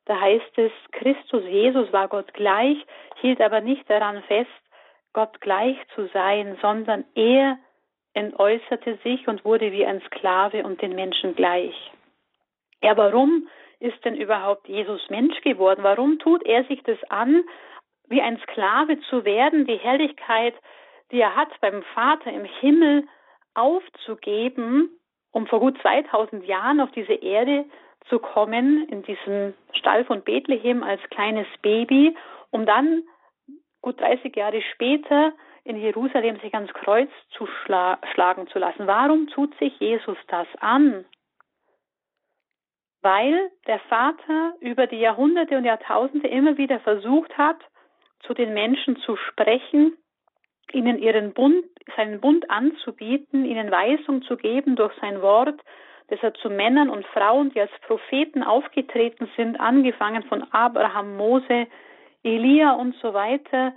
[0.05, 2.77] da heißt es, Christus Jesus war Gott gleich,
[3.21, 4.49] hielt aber nicht daran fest,
[5.13, 7.57] Gott gleich zu sein, sondern er
[8.13, 11.75] entäußerte sich und wurde wie ein Sklave und den Menschen gleich.
[12.81, 13.47] Ja, warum
[13.81, 15.83] ist denn überhaupt Jesus Mensch geworden?
[15.83, 17.43] Warum tut er sich das an,
[18.07, 20.53] wie ein Sklave zu werden, die Herrlichkeit
[21.11, 23.07] die er hat, beim Vater im Himmel
[23.53, 24.89] aufzugeben,
[25.31, 27.65] um vor gut 2000 Jahren auf diese Erde
[28.09, 32.15] zu kommen in diesem Stall von Bethlehem als kleines Baby,
[32.49, 33.03] um dann
[33.81, 38.87] gut 30 Jahre später in Jerusalem sich ans Kreuz zu schla schlagen zu lassen.
[38.87, 41.05] Warum tut sich Jesus das an?
[43.01, 47.57] Weil der Vater über die Jahrhunderte und Jahrtausende immer wieder versucht hat,
[48.21, 49.97] zu den Menschen zu sprechen,
[50.71, 55.59] ihnen ihren Bund, seinen Bund anzubieten, ihnen Weisung zu geben durch sein Wort,
[56.07, 61.67] das er zu Männern und Frauen, die als Propheten aufgetreten sind, angefangen von Abraham, Mose,
[62.23, 63.73] Elia und so weiter.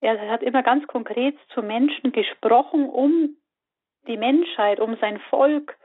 [0.00, 3.36] Er hat immer ganz konkret zu Menschen gesprochen, um
[4.06, 5.76] die Menschheit, um sein Volk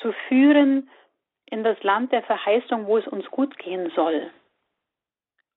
[0.00, 0.88] zu führen
[1.52, 4.30] in das Land der Verheißung, wo es uns gut gehen soll.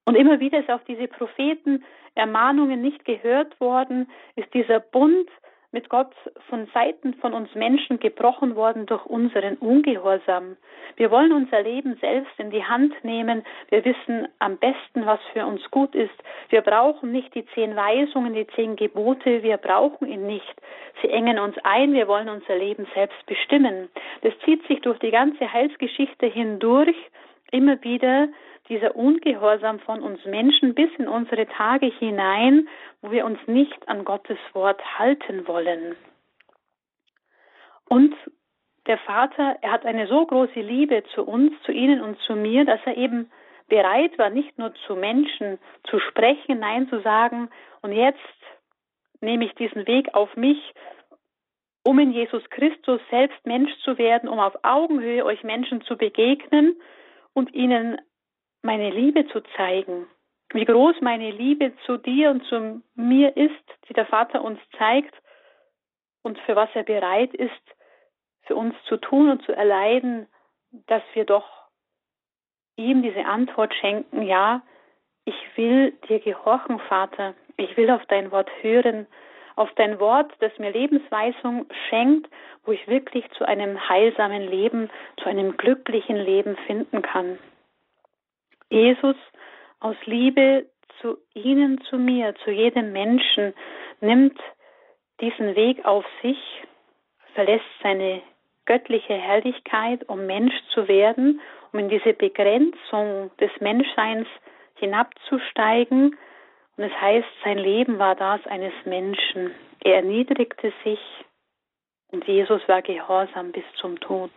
[0.04, 1.82] Und immer wieder ist auf diese Propheten
[2.14, 5.28] Ermahnungen nicht gehört worden, ist dieser Bund
[5.72, 6.12] mit Gott
[6.48, 10.56] von Seiten von uns Menschen gebrochen worden durch unseren Ungehorsam.
[10.96, 13.44] Wir wollen unser Leben selbst in die Hand nehmen.
[13.68, 16.14] Wir wissen am besten, was für uns gut ist.
[16.48, 19.42] Wir brauchen nicht die zehn Weisungen, die zehn Gebote.
[19.42, 20.54] Wir brauchen ihn nicht.
[21.02, 21.92] Sie engen uns ein.
[21.92, 23.88] Wir wollen unser Leben selbst bestimmen.
[24.22, 26.96] Das zieht sich durch die ganze Heilsgeschichte hindurch
[27.50, 28.28] immer wieder
[28.68, 32.68] dieser Ungehorsam von uns Menschen bis in unsere Tage hinein,
[33.00, 35.96] wo wir uns nicht an Gottes Wort halten wollen.
[37.88, 38.14] Und
[38.86, 42.64] der Vater, er hat eine so große Liebe zu uns, zu Ihnen und zu mir,
[42.64, 43.30] dass er eben
[43.68, 45.58] bereit war, nicht nur zu Menschen
[45.90, 47.50] zu sprechen, nein zu sagen,
[47.82, 48.18] und jetzt
[49.20, 50.58] nehme ich diesen Weg auf mich,
[51.84, 56.76] um in Jesus Christus selbst Mensch zu werden, um auf Augenhöhe euch Menschen zu begegnen
[57.32, 58.00] und ihnen
[58.66, 60.06] meine Liebe zu zeigen,
[60.52, 65.14] wie groß meine Liebe zu dir und zu mir ist, die der Vater uns zeigt
[66.22, 67.52] und für was er bereit ist,
[68.42, 70.26] für uns zu tun und zu erleiden,
[70.86, 71.46] dass wir doch
[72.76, 74.62] ihm diese Antwort schenken, ja,
[75.24, 79.06] ich will dir gehorchen, Vater, ich will auf dein Wort hören,
[79.56, 82.28] auf dein Wort, das mir Lebensweisung schenkt,
[82.64, 84.90] wo ich wirklich zu einem heilsamen Leben,
[85.22, 87.38] zu einem glücklichen Leben finden kann.
[88.70, 89.16] Jesus
[89.80, 90.66] aus Liebe
[91.00, 93.54] zu Ihnen, zu mir, zu jedem Menschen,
[94.00, 94.38] nimmt
[95.20, 96.38] diesen Weg auf sich,
[97.34, 98.22] verlässt seine
[98.64, 101.40] göttliche Herrlichkeit, um Mensch zu werden,
[101.72, 104.26] um in diese Begrenzung des Menschseins
[104.74, 106.16] hinabzusteigen.
[106.76, 109.54] Und es heißt, sein Leben war das eines Menschen.
[109.84, 111.00] Er erniedrigte sich
[112.10, 114.30] und Jesus war gehorsam bis zum Tod.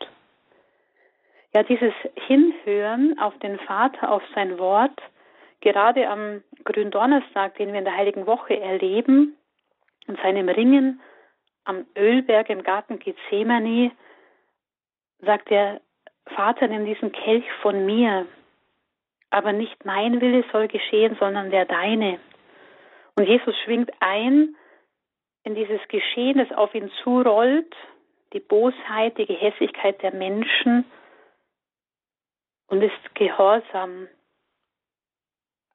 [1.53, 1.93] Ja, dieses
[2.27, 5.01] Hinhören auf den Vater, auf sein Wort,
[5.61, 9.35] gerade am Gründonnerstag, den wir in der Heiligen Woche erleben,
[10.09, 10.99] und seinem Ringen
[11.65, 13.91] am Ölberg im Garten Gethsemane,
[15.19, 15.81] sagt der
[16.25, 18.25] Vater, nimm diesen Kelch von mir,
[19.29, 22.19] aber nicht mein Wille soll geschehen, sondern der deine.
[23.15, 24.55] Und Jesus schwingt ein
[25.43, 27.75] in dieses Geschehen, das auf ihn zurollt,
[28.33, 30.85] die Bosheit, die Gehässigkeit der Menschen,
[32.69, 34.07] und ist gehorsam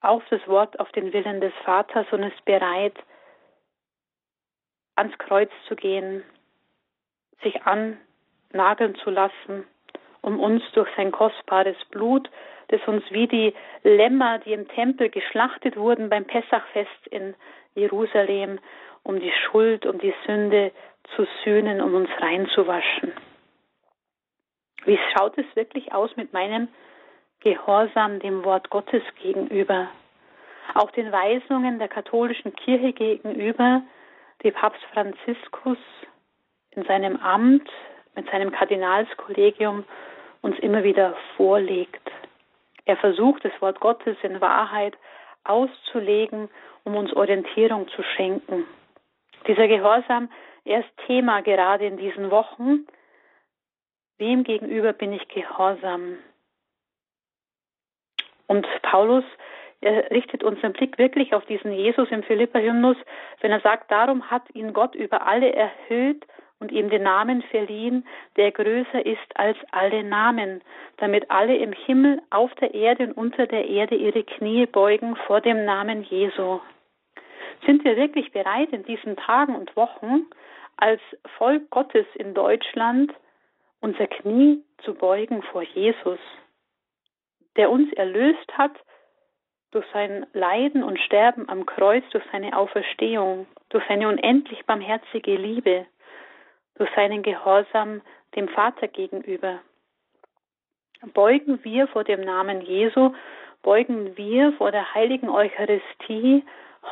[0.01, 2.97] auf das Wort, auf den Willen des Vaters und ist bereit,
[4.97, 6.23] ans Kreuz zu gehen,
[7.43, 9.67] sich annageln zu lassen,
[10.21, 12.31] um uns durch sein kostbares Blut,
[12.69, 17.35] das uns wie die Lämmer, die im Tempel geschlachtet wurden beim Pessachfest in
[17.75, 18.59] Jerusalem,
[19.03, 20.73] um die Schuld, um die Sünde
[21.15, 23.13] zu sühnen, um uns reinzuwaschen.
[24.85, 26.69] Wie schaut es wirklich aus mit meinem
[27.41, 29.89] Gehorsam dem Wort Gottes gegenüber?
[30.75, 33.83] Auch den Weisungen der katholischen Kirche gegenüber,
[34.43, 35.79] die Papst Franziskus
[36.71, 37.69] in seinem Amt
[38.15, 39.85] mit seinem Kardinalskollegium
[40.43, 42.11] uns immer wieder vorlegt.
[42.85, 44.97] Er versucht, das Wort Gottes in Wahrheit
[45.45, 46.49] auszulegen,
[46.85, 48.67] um uns Orientierung zu schenken.
[49.47, 50.29] Dieser Gehorsam,
[50.65, 52.87] er ist Thema gerade in diesen Wochen.
[54.19, 56.19] Wem gegenüber bin ich gehorsam?
[58.47, 59.25] Und Paulus
[59.83, 62.97] richtet unseren Blick wirklich auf diesen Jesus im Philippa-Hymnus,
[63.41, 66.25] wenn er sagt, darum hat ihn Gott über alle erhöht
[66.59, 70.63] und ihm den Namen verliehen, der größer ist als alle Namen,
[70.99, 75.43] damit alle im Himmel, auf der Erde und unter der Erde ihre Knie beugen vor
[75.43, 76.61] dem Namen Jesu.
[77.67, 80.23] Sind wir wirklich bereit, in diesen Tagen und Wochen
[80.77, 81.01] als
[81.37, 83.13] Volk Gottes in Deutschland
[83.85, 86.19] unser Knie zu beugen vor Jesus,
[87.57, 88.73] der uns erlöst hat
[89.73, 95.85] durch sein Leiden und Sterben am Kreuz, durch seine Auferstehung, durch seine unendlich barmherzige Liebe,
[96.77, 98.01] durch seinen Gehorsam
[98.37, 99.61] dem Vater gegenüber.
[101.13, 103.13] beugen wir vor dem Namen Jesu,
[103.63, 106.43] beugen wir vor der heiligen Eucharistie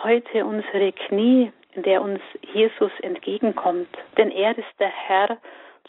[0.03, 2.21] heute unsere Knie, in der uns
[2.53, 3.89] Jesus entgegenkommt.
[4.19, 5.39] Denn er ist der Herr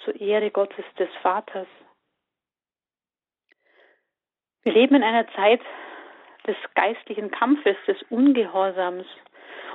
[0.04, 1.68] zur Ehre Gottes des Vaters.
[4.64, 5.62] Wir leben in einer Zeit
[6.48, 9.06] des geistlichen Kampfes, des Ungehorsams.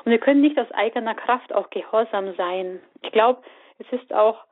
[0.04, 2.80] Und wir können nicht aus eigener Kraft auch gehorsam sein.
[3.02, 3.42] Ich glaube,
[3.78, 4.44] es ist auch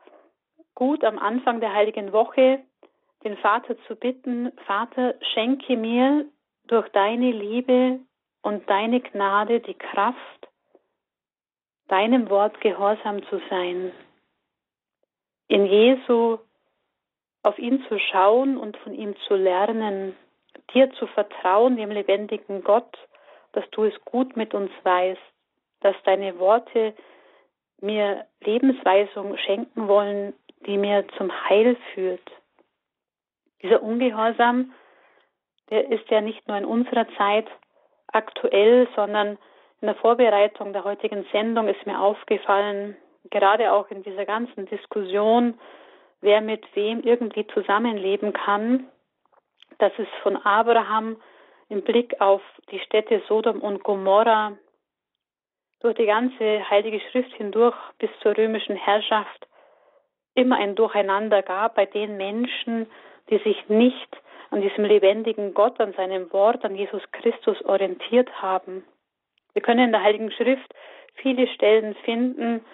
[0.75, 2.63] gut am Anfang der heiligen Woche
[3.25, 6.27] den Vater zu bitten, Vater, schenke mir
[6.69, 7.99] durch deine Liebe
[8.43, 10.49] und deine Gnade die Kraft,
[11.89, 13.91] deinem Wort gehorsam zu sein,
[15.49, 16.39] in Jesu
[17.43, 20.17] auf ihn zu schauen und von ihm zu lernen,
[20.75, 22.97] dir zu vertrauen, dem lebendigen Gott,
[23.53, 25.21] dass du es gut mit uns weißt,
[25.81, 26.95] dass deine Worte
[27.81, 30.35] mir Lebensweisung schenken wollen,
[30.67, 32.29] die mir zum Heil führt.
[33.63, 34.73] Dieser Ungehorsam,
[35.71, 37.47] der ist ja nicht nur in unserer Zeit
[38.09, 39.39] aktuell, sondern
[39.81, 42.97] in der Vorbereitung der heutigen Sendung ist mir aufgefallen,
[43.31, 45.59] gerade auch in dieser ganzen Diskussion,
[46.21, 48.89] wer mit wem irgendwie zusammenleben kann,
[49.79, 51.17] dass es von Abraham
[51.69, 54.57] im Blick auf die Städte Sodom und Gomorra
[55.81, 59.47] durch die ganze Heilige Schrift hindurch bis zur römischen Herrschaft
[60.35, 62.87] immer ein Durcheinander gab bei den Menschen,
[63.31, 64.17] die sich nicht
[64.51, 68.85] an diesem lebendigen Gott, an seinem Wort, an Jesus Christus orientiert haben.
[69.55, 70.73] Wir können in der Heiligen Schrift
[71.17, 72.65] viele Stellen finden,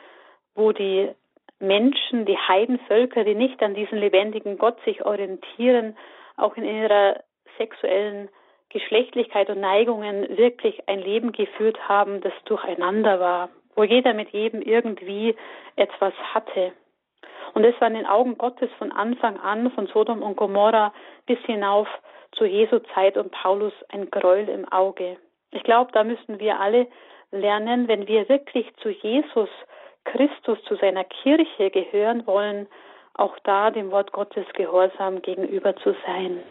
[0.55, 1.11] wo die
[1.59, 5.97] Menschen, die Heidenvölker, die nicht an diesen lebendigen Gott sich orientieren,
[6.37, 7.21] auch in ihrer
[7.57, 8.29] sexuellen
[8.69, 14.63] Geschlechtlichkeit und Neigungen wirklich ein Leben geführt haben, das durcheinander war, wo jeder mit jedem
[14.63, 15.37] irgendwie
[15.77, 16.73] etwas hatte.
[17.55, 20.93] Und es war in den Augen Gottes von Anfang an, von Sodom und Gomorra
[21.27, 21.87] bis hinauf
[22.33, 25.19] zu Jesu Zeit und Paulus ein Gräuel im Auge.
[25.51, 26.87] Ich glaube, da müssen wir alle
[27.31, 29.51] lernen, wenn wir wirklich zu Jesus
[30.05, 32.67] Christus, zu seiner Kirche gehören wollen,
[33.15, 36.43] auch da dem Wort Gottes gehorsam gegenüber zu sein.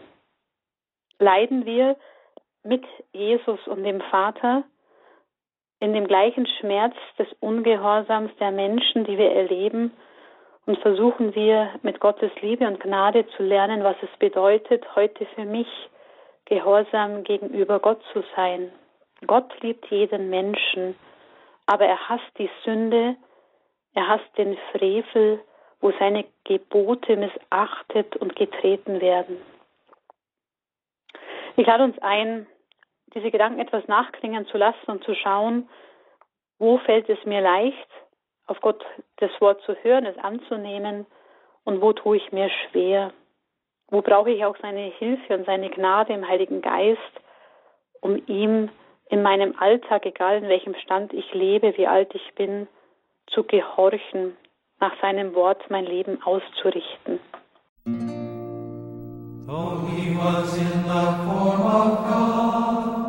[1.18, 1.96] Leiden wir
[2.64, 4.64] mit Jesus und dem Vater
[5.80, 9.92] in dem gleichen Schmerz des Ungehorsams der Menschen, die wir erleben,
[10.64, 15.44] und versuchen wir mit Gottes Liebe und Gnade zu lernen, was es bedeutet, heute für
[15.44, 15.66] mich
[16.44, 18.70] gehorsam gegenüber Gott zu sein.
[19.26, 20.94] Gott liebt jeden Menschen,
[21.66, 23.16] aber er hasst die Sünde,
[23.94, 25.40] er hasst den Frevel,
[25.80, 29.38] wo seine Gebote missachtet und getreten werden.
[31.56, 32.46] Ich lade uns ein,
[33.14, 35.68] diese Gedanken etwas nachklingen zu lassen und zu schauen,
[36.58, 37.88] wo fällt es mir leicht,
[38.46, 38.84] auf Gott
[39.16, 41.06] das Wort zu hören, es anzunehmen
[41.64, 43.12] und wo tue ich mir schwer?
[43.88, 47.00] Wo brauche ich auch seine Hilfe und seine Gnade im Heiligen Geist,
[48.00, 48.70] um ihm
[49.10, 52.66] in meinem Alltag, egal in welchem Stand ich lebe, wie alt ich bin,
[53.28, 54.36] zu gehorchen,
[54.80, 57.20] nach seinem Wort mein Leben auszurichten.
[59.46, 63.02] Though he was in the form of God,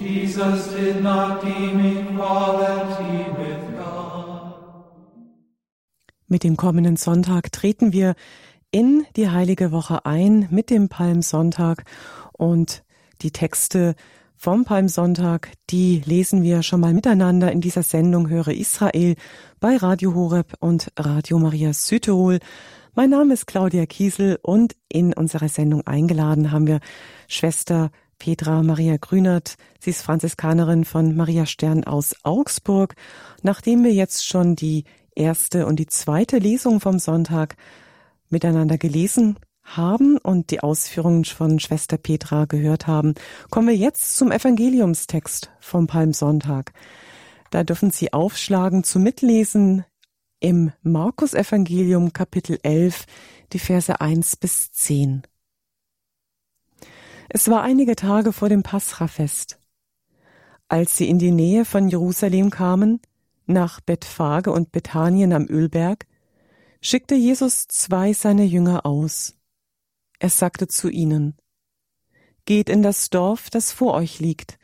[0.00, 4.54] Jesus did not deem equality with God.
[6.28, 8.14] Mit dem kommenden Sonntag treten wir
[8.70, 11.84] in die heilige Woche ein mit dem Palmsonntag
[12.32, 12.82] und
[13.22, 13.94] die Texte
[14.36, 19.16] vom Palmsonntag, die lesen wir schon mal miteinander in dieser Sendung Höre Israel
[19.60, 22.38] bei Radio Horeb und Radio Maria Südtirol.
[22.94, 26.80] Mein Name ist Claudia Kiesel und in unserer Sendung eingeladen haben wir
[27.28, 29.56] Schwester Petra Maria Grünert.
[29.80, 32.94] Sie ist Franziskanerin von Maria Stern aus Augsburg.
[33.42, 37.56] Nachdem wir jetzt schon die erste und die zweite Lesung vom Sonntag
[38.28, 43.14] miteinander gelesen haben und die Ausführungen von Schwester Petra gehört haben,
[43.50, 46.72] kommen wir jetzt zum Evangeliumstext vom Palmsonntag.
[47.50, 49.84] Da dürfen Sie aufschlagen zu Mitlesen
[50.40, 53.06] im Markus Evangelium Kapitel 11,
[53.52, 55.22] die Verse 1 bis 10.
[57.28, 59.58] Es war einige Tage vor dem Pascha-Fest.
[60.68, 63.00] Als sie in die Nähe von Jerusalem kamen,
[63.46, 66.06] nach Bethphage und Bethanien am Ölberg,
[66.80, 69.35] schickte Jesus zwei seiner Jünger aus.
[70.18, 71.36] Er sagte zu ihnen,
[72.44, 74.58] Geht in das Dorf, das vor euch liegt.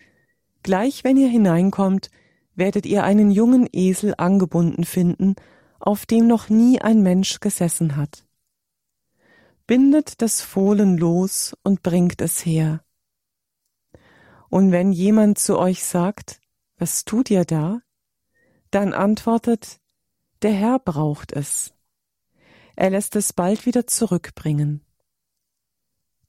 [0.62, 2.10] Gleich wenn ihr hineinkommt,
[2.54, 5.34] werdet ihr einen jungen Esel angebunden finden,
[5.80, 8.24] auf dem noch nie ein Mensch gesessen hat.
[9.66, 12.84] Bindet das Fohlen los und bringt es her.
[14.48, 16.40] Und wenn jemand zu euch sagt,
[16.76, 17.80] was tut ihr da?
[18.70, 19.80] Dann antwortet,
[20.42, 21.74] der Herr braucht es.
[22.76, 24.84] Er lässt es bald wieder zurückbringen.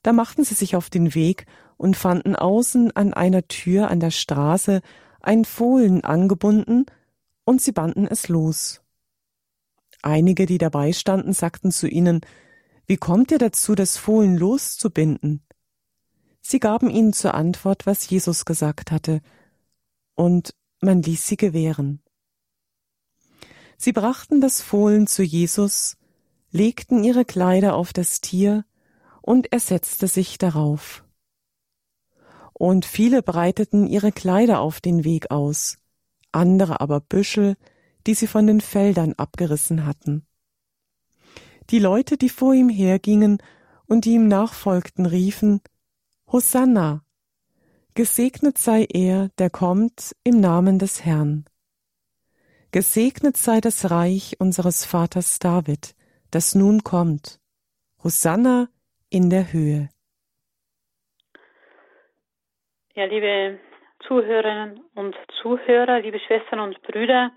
[0.04, 1.46] Da machten sie sich auf den Weg
[1.78, 4.82] und fanden außen an einer Tür an der Straße
[5.22, 6.86] ein Fohlen angebunden,
[7.46, 8.82] und sie banden es los.
[10.02, 12.22] Einige, die dabei standen, sagten zu ihnen,
[12.86, 15.42] Wie kommt ihr dazu, das Fohlen loszubinden?
[16.42, 19.22] Sie gaben ihnen zur Antwort, was Jesus gesagt hatte,
[20.16, 22.02] und man ließ sie gewähren.
[23.78, 25.98] Sie brachten das Fohlen zu Jesus,
[26.52, 28.66] legten ihre Kleider auf das Tier,
[29.24, 31.04] und er setzte sich darauf.
[32.54, 35.80] Und viele breiteten ihre Kleider auf den Weg aus,
[36.32, 37.56] andere aber Büschel,
[38.06, 40.28] die sie von den Feldern abgerissen hatten.
[41.70, 43.42] Die Leute, die vor ihm hergingen
[43.88, 45.62] und die ihm nachfolgten, riefen
[46.30, 47.06] Hosanna.
[47.96, 51.46] Gesegnet sei er, der kommt im Namen des Herrn.
[52.72, 55.96] Gesegnet sei das Reich unseres Vaters David,
[56.30, 57.40] das nun kommt.
[58.04, 58.68] Hosanna
[59.14, 59.90] in der Höhe.
[62.96, 63.60] Ja, liebe
[64.08, 67.32] Zuhörerinnen und Zuhörer, liebe Schwestern und Brüder,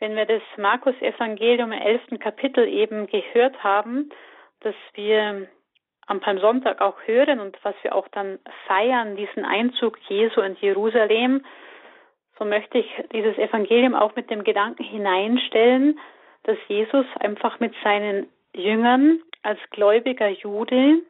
[0.00, 4.10] wenn wir das Markus-Evangelium im elften Kapitel eben gehört haben,
[4.60, 5.46] dass wir
[6.06, 11.44] am Palmsonntag auch hören und was wir auch dann feiern, diesen Einzug Jesu in Jerusalem,
[12.36, 16.00] so möchte ich dieses Evangelium auch mit dem Gedanken hineinstellen,
[16.42, 21.02] dass Jesus einfach mit seinen Jüngern als gläubiger Jude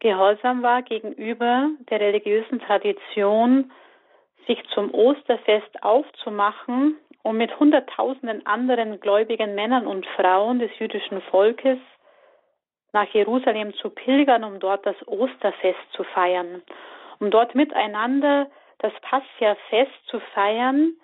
[0.00, 3.72] gehorsam war gegenüber der religiösen Tradition,
[4.46, 11.78] sich zum Osterfest aufzumachen, um mit Hunderttausenden anderen gläubigen Männern und Frauen des jüdischen Volkes
[12.92, 16.62] nach Jerusalem zu pilgern, um dort das Osterfest zu feiern,
[17.18, 20.94] um dort miteinander das Passia-Fest zu feiern,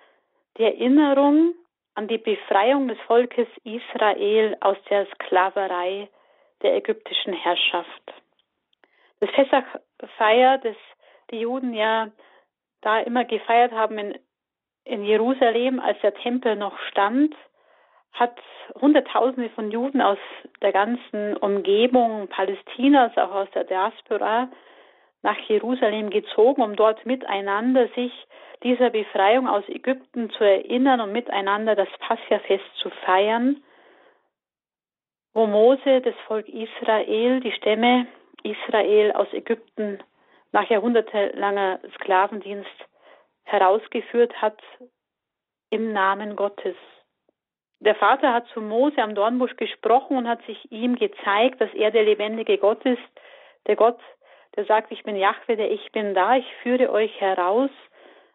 [0.59, 1.55] die Erinnerung
[1.95, 6.09] an die Befreiung des Volkes Israel aus der Sklaverei
[6.63, 8.13] der ägyptischen Herrschaft.
[9.21, 10.77] Das Pessachfeier, das
[11.31, 12.09] die Juden ja
[12.81, 14.19] da immer gefeiert haben in,
[14.85, 17.35] in Jerusalem, als der Tempel noch stand,
[18.13, 18.37] hat
[18.81, 20.19] Hunderttausende von Juden aus
[20.63, 24.49] der ganzen Umgebung Palästinas, auch aus der Diaspora,
[25.23, 28.13] nach Jerusalem gezogen, um dort miteinander sich
[28.63, 33.63] dieser Befreiung aus Ägypten zu erinnern und miteinander das Passiafest zu feiern,
[35.35, 38.07] wo Mose das Volk Israel, die Stämme
[38.43, 40.03] Israel aus Ägypten
[40.53, 42.69] nach jahrhundertelanger Sklavendienst
[43.45, 44.61] herausgeführt hat
[45.71, 46.77] im Namen Gottes.
[47.81, 51.91] Der Vater hat zu Mose am Dornbusch gesprochen und hat sich ihm gezeigt, dass er
[51.91, 53.01] der lebendige Gott ist,
[53.67, 53.99] der Gott,
[54.57, 57.71] der sagt, ich bin Jahwe, der ich bin da, ich führe euch heraus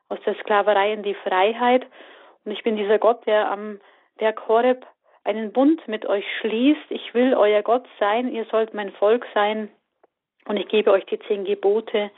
[0.09, 1.85] aus der Sklaverei in die Freiheit
[2.43, 3.79] und ich bin dieser Gott, der am
[4.17, 4.85] Berg Horeb
[5.23, 6.89] einen Bund mit euch schließt.
[6.89, 9.69] Ich will euer Gott sein, ihr sollt mein Volk sein
[10.47, 12.11] und ich gebe euch die zehn Gebote,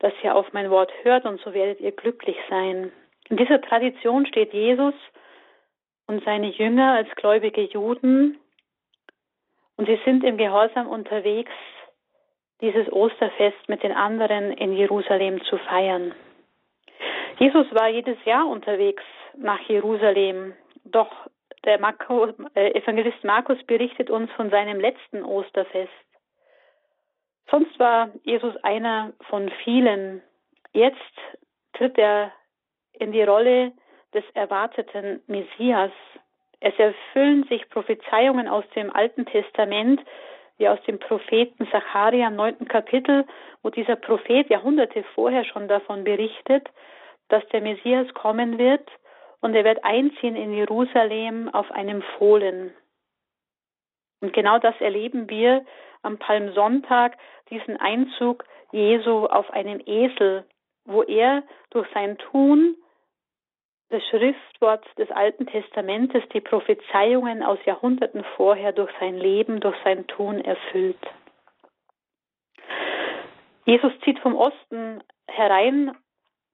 [0.00, 2.92] dass ihr auf mein Wort hört und so werdet ihr glücklich sein.
[3.28, 4.94] In dieser Tradition steht Jesus
[6.06, 8.38] und seine Jünger als gläubige Juden
[9.76, 11.52] und sie sind im Gehorsam unterwegs,
[12.60, 16.14] dieses Osterfest mit den anderen in Jerusalem zu feiern.
[17.38, 19.02] Jesus war jedes Jahr unterwegs
[19.36, 20.54] nach Jerusalem,
[20.84, 21.10] doch
[21.64, 25.90] der Marco, äh, Evangelist Markus berichtet uns von seinem letzten Osterfest.
[27.50, 30.22] Sonst war Jesus einer von vielen.
[30.72, 30.96] Jetzt
[31.74, 32.32] tritt er
[32.92, 33.72] in die Rolle
[34.12, 35.90] des erwarteten Messias.
[36.60, 40.00] Es erfüllen sich Prophezeiungen aus dem Alten Testament,
[40.56, 43.26] wie aus dem Propheten Zacharia im neunten Kapitel,
[43.62, 46.68] wo dieser Prophet Jahrhunderte vorher schon davon berichtet,
[47.28, 48.88] dass der Messias kommen wird
[49.40, 52.72] und er wird einziehen in Jerusalem auf einem Fohlen.
[54.24, 55.66] Und genau das erleben wir
[56.00, 57.18] am Palmsonntag,
[57.50, 60.46] diesen Einzug Jesu auf einem Esel,
[60.86, 62.74] wo er durch sein Tun
[63.90, 70.06] das Schriftwort des Alten Testamentes, die Prophezeiungen aus Jahrhunderten vorher durch sein Leben, durch sein
[70.06, 71.06] Tun erfüllt.
[73.66, 75.94] Jesus zieht vom Osten herein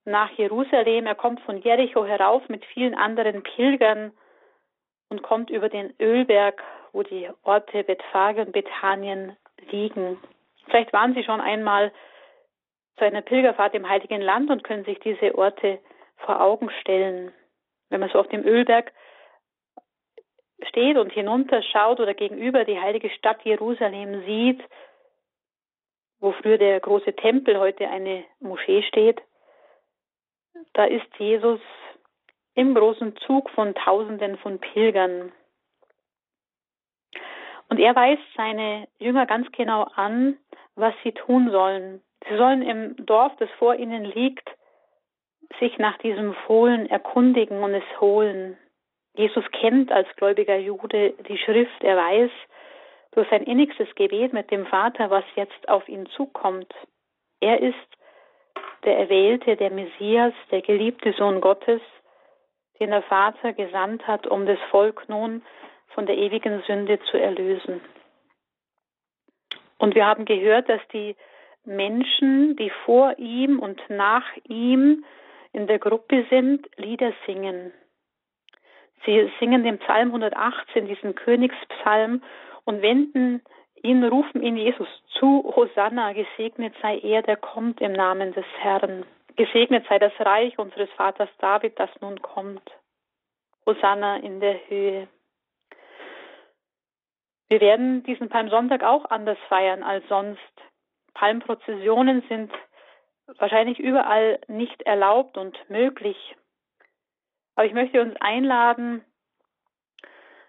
[0.05, 1.07] nach Jerusalem.
[1.07, 4.11] Er kommt von Jericho herauf mit vielen anderen Pilgern
[5.11, 9.37] und kommt über den Ölberg, wo die Orte Bethphage und Bethanien
[9.71, 10.19] liegen.
[10.67, 11.93] Vielleicht waren Sie schon einmal
[12.97, 15.79] zu einer Pilgerfahrt im Heiligen Land und können sich diese Orte
[16.17, 17.33] vor Augen stellen.
[17.89, 18.93] Wenn man so auf dem Ölberg
[20.69, 24.63] steht und hinunterschaut oder gegenüber die heilige Stadt Jerusalem sieht,
[26.21, 29.21] wo früher der große Tempel heute eine Moschee steht,
[30.75, 31.61] da ist Jesus
[32.55, 35.33] im großen Zug von Tausenden von Pilgern.
[37.69, 40.37] Und er weist seine Jünger ganz genau an,
[40.75, 42.03] was sie tun sollen.
[42.29, 44.49] Sie sollen im Dorf, das vor ihnen liegt,
[45.59, 48.59] sich nach diesem Fohlen erkundigen und es holen.
[49.15, 52.31] Jesus kennt als gläubiger Jude die Schrift, er weiß
[53.13, 56.73] durch sein innigstes Gebet mit dem Vater, was jetzt auf ihn zukommt.
[57.41, 57.75] Er ist
[58.85, 61.81] der Erwählte, der Messias, der geliebte Sohn Gottes,
[62.81, 65.43] den der Vater gesandt hat, um das Volk nun
[65.89, 67.81] von der ewigen Sünde zu erlösen.
[69.78, 71.16] Und wir haben gehört, dass die
[71.64, 75.05] Menschen, die vor ihm und nach ihm
[75.53, 77.72] in der Gruppe sind, Lieder singen.
[79.05, 82.22] Sie singen den Psalm 118, diesen Königspsalm,
[82.64, 83.43] und wenden
[83.83, 89.05] ihn, rufen ihn Jesus zu, Hosanna, gesegnet sei er, der kommt im Namen des Herrn.
[89.41, 92.70] Gesegnet sei das Reich unseres Vaters David, das nun kommt.
[93.64, 95.09] Hosanna in der Höhe.
[97.49, 100.38] Wir werden diesen Palmsonntag auch anders feiern als sonst.
[101.14, 102.53] Palmprozessionen sind
[103.38, 106.36] wahrscheinlich überall nicht erlaubt und möglich.
[107.55, 109.03] Aber ich möchte uns einladen,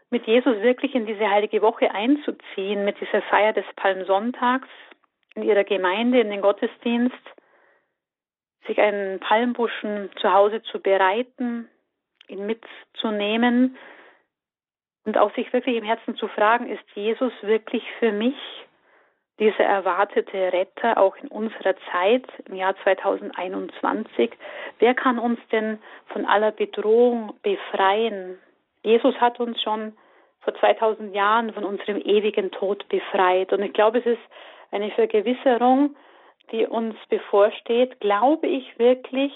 [0.09, 4.67] mit Jesus wirklich in diese heilige Woche einzuziehen, mit dieser Feier des Palmsonntags
[5.35, 7.15] in ihrer Gemeinde, in den Gottesdienst,
[8.67, 11.67] sich einen Palmbuschen zu Hause zu bereiten,
[12.27, 13.77] ihn mitzunehmen
[15.05, 18.35] und auch sich wirklich im Herzen zu fragen, ist Jesus wirklich für mich
[19.39, 24.31] dieser erwartete Retter auch in unserer Zeit im Jahr 2021?
[24.77, 28.37] Wer kann uns denn von aller Bedrohung befreien?
[28.83, 29.93] Jesus hat uns schon
[30.41, 33.51] vor 2000 Jahren von unserem ewigen Tod befreit.
[33.51, 34.21] Und ich glaube, es ist
[34.71, 35.95] eine Vergewisserung,
[36.51, 37.99] die uns bevorsteht.
[37.99, 39.33] Glaube ich wirklich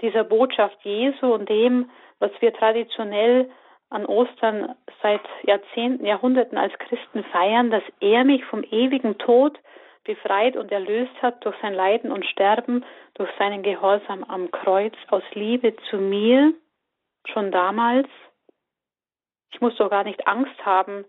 [0.00, 3.50] dieser Botschaft Jesu und dem, was wir traditionell
[3.90, 9.58] an Ostern seit Jahrzehnten, Jahrhunderten als Christen feiern, dass er mich vom ewigen Tod
[10.04, 15.22] befreit und erlöst hat durch sein Leiden und Sterben, durch seinen Gehorsam am Kreuz aus
[15.32, 16.52] Liebe zu mir,
[17.26, 18.08] schon damals.
[19.52, 21.04] Ich muss doch gar nicht Angst haben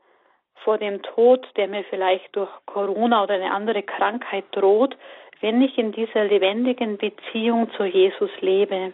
[0.64, 4.98] vor dem Tod, der mir vielleicht durch Corona oder eine andere Krankheit droht,
[5.42, 8.94] wenn ich in dieser lebendigen Beziehung zu Jesus lebe.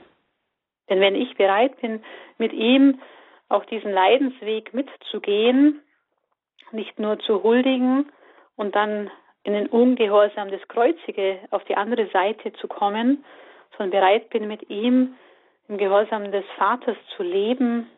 [0.89, 2.03] Denn wenn ich bereit bin,
[2.37, 2.99] mit ihm
[3.47, 5.81] auch diesen Leidensweg mitzugehen,
[6.71, 8.11] nicht nur zu huldigen
[8.55, 9.11] und dann
[9.43, 13.23] in den Ungehorsam des Kreuzige auf die andere Seite zu kommen,
[13.77, 15.15] sondern bereit bin, mit ihm
[15.67, 17.89] im Gehorsam des Vaters zu leben,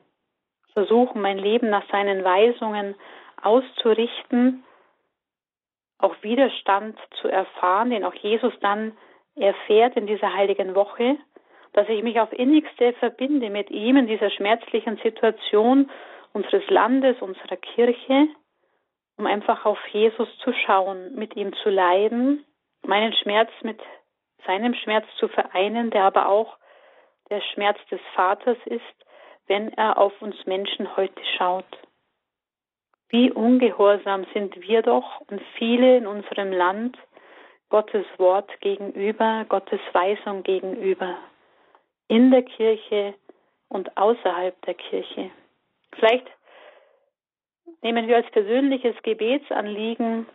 [0.74, 2.96] versuchen, mein Leben nach seinen Weisungen
[3.44, 4.64] auszurichten,
[5.98, 8.98] auch Widerstand zu erfahren, den auch Jesus dann
[9.36, 11.18] erfährt in dieser heiligen Woche,
[11.74, 15.90] dass ich mich auf innigste verbinde mit ihm in dieser schmerzlichen Situation
[16.34, 18.28] unseres Landes, unserer Kirche,
[19.18, 22.46] um einfach auf Jesus zu schauen, mit ihm zu leiden,
[22.84, 23.80] meinen Schmerz mit
[24.46, 26.58] seinem Schmerz zu vereinen, der aber auch
[27.30, 28.82] der Schmerz des Vaters ist,
[29.48, 31.66] wenn er auf uns Menschen heute schaut.
[33.14, 36.98] Wie ungehorsam sind wir doch und viele in unserem Land
[37.70, 41.20] Gottes Wort gegenüber, Gottes Weisung gegenüber
[42.08, 43.14] in der Kirche
[43.70, 45.30] und außerhalb der Kirche.
[45.92, 46.26] Vielleicht
[47.84, 50.26] nehmen wir als persönliches Gebetsanliegen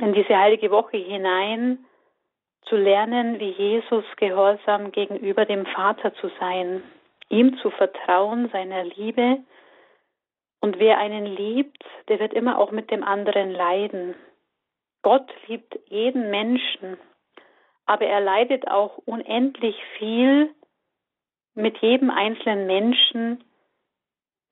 [0.00, 1.86] in diese heilige Woche hinein,
[2.62, 6.82] zu lernen, wie Jesus gehorsam gegenüber dem Vater zu sein,
[7.28, 9.38] ihm zu vertrauen, seiner Liebe.
[10.60, 14.14] Und wer einen liebt, der wird immer auch mit dem anderen leiden.
[15.02, 16.98] Gott liebt jeden Menschen,
[17.86, 20.52] aber er leidet auch unendlich viel
[21.54, 23.44] mit jedem einzelnen Menschen,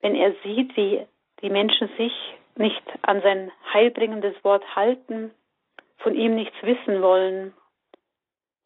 [0.01, 1.05] wenn er sieht, wie
[1.41, 2.13] die Menschen sich
[2.55, 5.31] nicht an sein heilbringendes Wort halten,
[5.97, 7.53] von ihm nichts wissen wollen.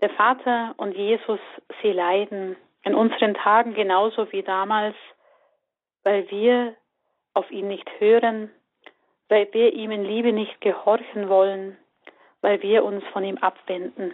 [0.01, 1.39] Der Vater und Jesus,
[1.81, 4.95] sie leiden in unseren Tagen genauso wie damals,
[6.03, 6.75] weil wir
[7.33, 8.51] auf ihn nicht hören,
[9.29, 11.77] weil wir ihm in Liebe nicht gehorchen wollen,
[12.41, 14.13] weil wir uns von ihm abwenden.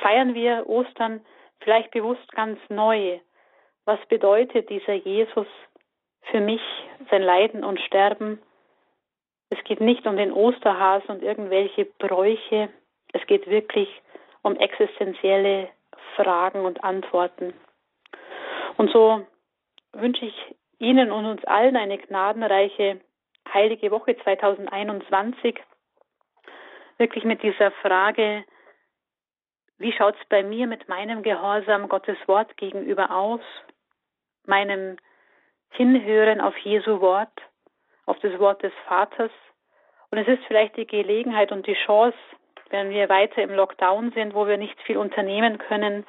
[0.00, 1.24] Feiern wir Ostern
[1.60, 3.20] vielleicht bewusst ganz neu.
[3.84, 5.46] Was bedeutet dieser Jesus
[6.30, 6.62] für mich,
[7.10, 8.40] sein Leiden und Sterben?
[9.50, 12.70] Es geht nicht um den Osterhasen und irgendwelche Bräuche.
[13.12, 13.88] Es geht wirklich
[14.42, 15.68] um existenzielle
[16.16, 17.52] Fragen und Antworten.
[18.76, 19.24] Und so
[19.92, 23.00] wünsche ich Ihnen und uns allen eine gnadenreiche
[23.52, 25.60] heilige Woche 2021.
[26.98, 28.44] Wirklich mit dieser Frage,
[29.78, 33.40] wie schaut es bei mir mit meinem Gehorsam Gottes Wort gegenüber aus,
[34.46, 34.96] meinem
[35.70, 37.42] Hinhören auf Jesu Wort,
[38.06, 39.32] auf das Wort des Vaters?
[40.10, 42.16] Und es ist vielleicht die Gelegenheit und die Chance,
[42.70, 46.06] wenn wir weiter im Lockdown sind, wo wir nicht viel unternehmen können,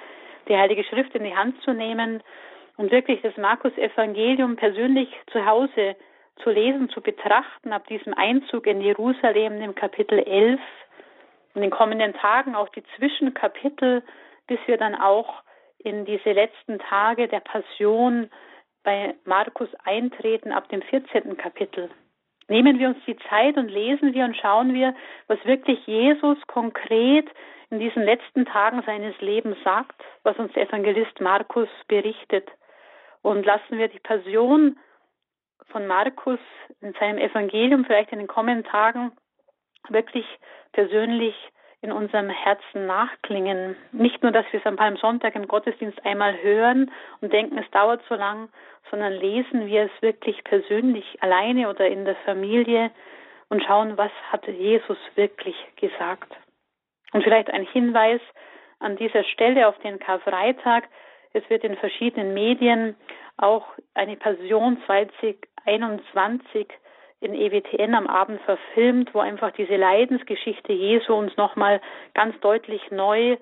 [0.47, 2.22] die Heilige Schrift in die Hand zu nehmen
[2.78, 5.95] und wirklich das Markus-Evangelium persönlich zu Hause
[6.43, 10.59] zu lesen, zu betrachten, ab diesem Einzug in Jerusalem im Kapitel 11,
[11.53, 14.03] in den kommenden Tagen auch die Zwischenkapitel,
[14.47, 15.41] bis wir dann auch
[15.78, 18.30] in diese letzten Tage der Passion
[18.84, 21.38] bei Markus eintreten ab dem 14.
[21.38, 21.89] Kapitel.
[22.47, 24.93] Nehmen wir uns die Zeit und lesen wir und schauen wir,
[25.28, 27.28] was wirklich Jesus konkret
[27.71, 32.47] in diesen letzten Tagen seines Lebens sagt, was uns der Evangelist Markus berichtet.
[33.26, 34.78] Und lassen wir die Passion
[35.71, 36.38] von Markus
[36.82, 39.13] in seinem Evangelium vielleicht in den kommenden Tagen
[39.89, 40.28] wirklich
[40.73, 41.34] persönlich
[41.82, 43.76] in unserem Herzen nachklingen.
[43.91, 48.03] Nicht nur, dass wir es am Palmsonntag im Gottesdienst einmal hören und denken, es dauert
[48.07, 48.49] so lang,
[48.91, 52.91] sondern lesen wir es wirklich persönlich alleine oder in der Familie
[53.49, 56.32] und schauen, was hat Jesus wirklich gesagt.
[57.11, 58.21] Und vielleicht ein Hinweis
[58.78, 60.84] an dieser Stelle auf den Karfreitag.
[61.36, 62.95] Es wird in verschiedenen Medien
[63.36, 66.67] auch eine Passion 2021
[67.19, 71.81] in EWTN am Abend verfilmt, wo einfach diese Leidensgeschichte Jesu uns nochmal
[72.13, 73.36] ganz deutlich neu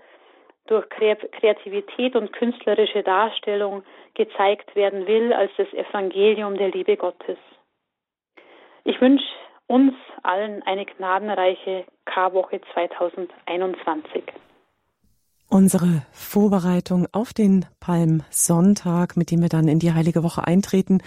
[0.66, 3.84] durch Kreativität und künstlerische Darstellung
[4.16, 7.38] gezeigt werden will als das Evangelium der Liebe Gottes.
[8.86, 9.26] Ich wünsche
[9.68, 14.24] uns allen eine gnadenreiche Karwoche 2021.
[15.54, 20.98] Unsere Vorbereitung auf den Palmsonntag, mit dem wir dann in die Heilige Woche eintreten.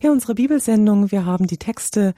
[0.00, 1.10] Ja, unsere Bibelsendung.
[1.10, 2.14] Wir haben die Texte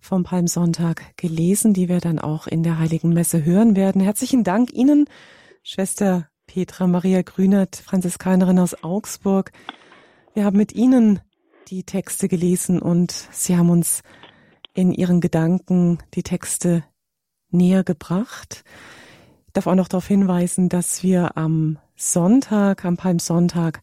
[0.00, 4.00] vom Palmsonntag gelesen, die wir dann auch in der Heiligen Messe hören werden.
[4.00, 5.04] Herzlichen Dank Ihnen,
[5.62, 9.52] Schwester Petra Maria Grünert, Franziskanerin aus Augsburg.
[10.34, 11.20] Wir haben mit Ihnen
[11.68, 14.02] die Texte gelesen und Sie haben uns
[14.74, 16.82] in Ihren Gedanken die Texte
[17.50, 18.64] näher gebracht.
[19.50, 23.82] Ich darf auch noch darauf hinweisen, dass wir am Sonntag, am Palmsonntag,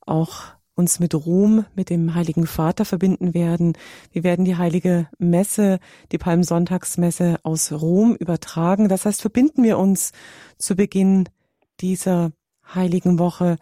[0.00, 0.44] auch
[0.74, 3.76] uns mit Rom, mit dem Heiligen Vater verbinden werden.
[4.10, 5.80] Wir werden die heilige Messe,
[6.12, 8.88] die Palmsonntagsmesse aus Rom übertragen.
[8.88, 10.12] Das heißt, verbinden wir uns
[10.56, 11.28] zu Beginn
[11.82, 12.32] dieser
[12.74, 13.58] heiligen Woche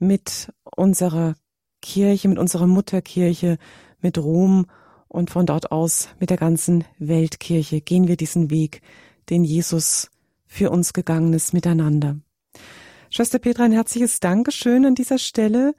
[0.00, 1.36] mit unserer
[1.80, 3.58] Kirche, mit unserer Mutterkirche,
[4.00, 4.66] mit Rom
[5.06, 8.82] und von dort aus mit der ganzen Weltkirche gehen wir diesen Weg,
[9.30, 10.10] den Jesus
[10.48, 12.16] für uns gegangen ist, miteinander.
[13.10, 15.74] Schwester Petra, ein herzliches Dankeschön an dieser Stelle.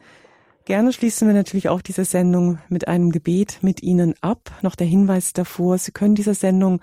[0.66, 4.52] Gerne schließen wir natürlich auch diese Sendung mit einem Gebet mit Ihnen ab.
[4.62, 6.80] Noch der Hinweis davor, Sie können diese Sendung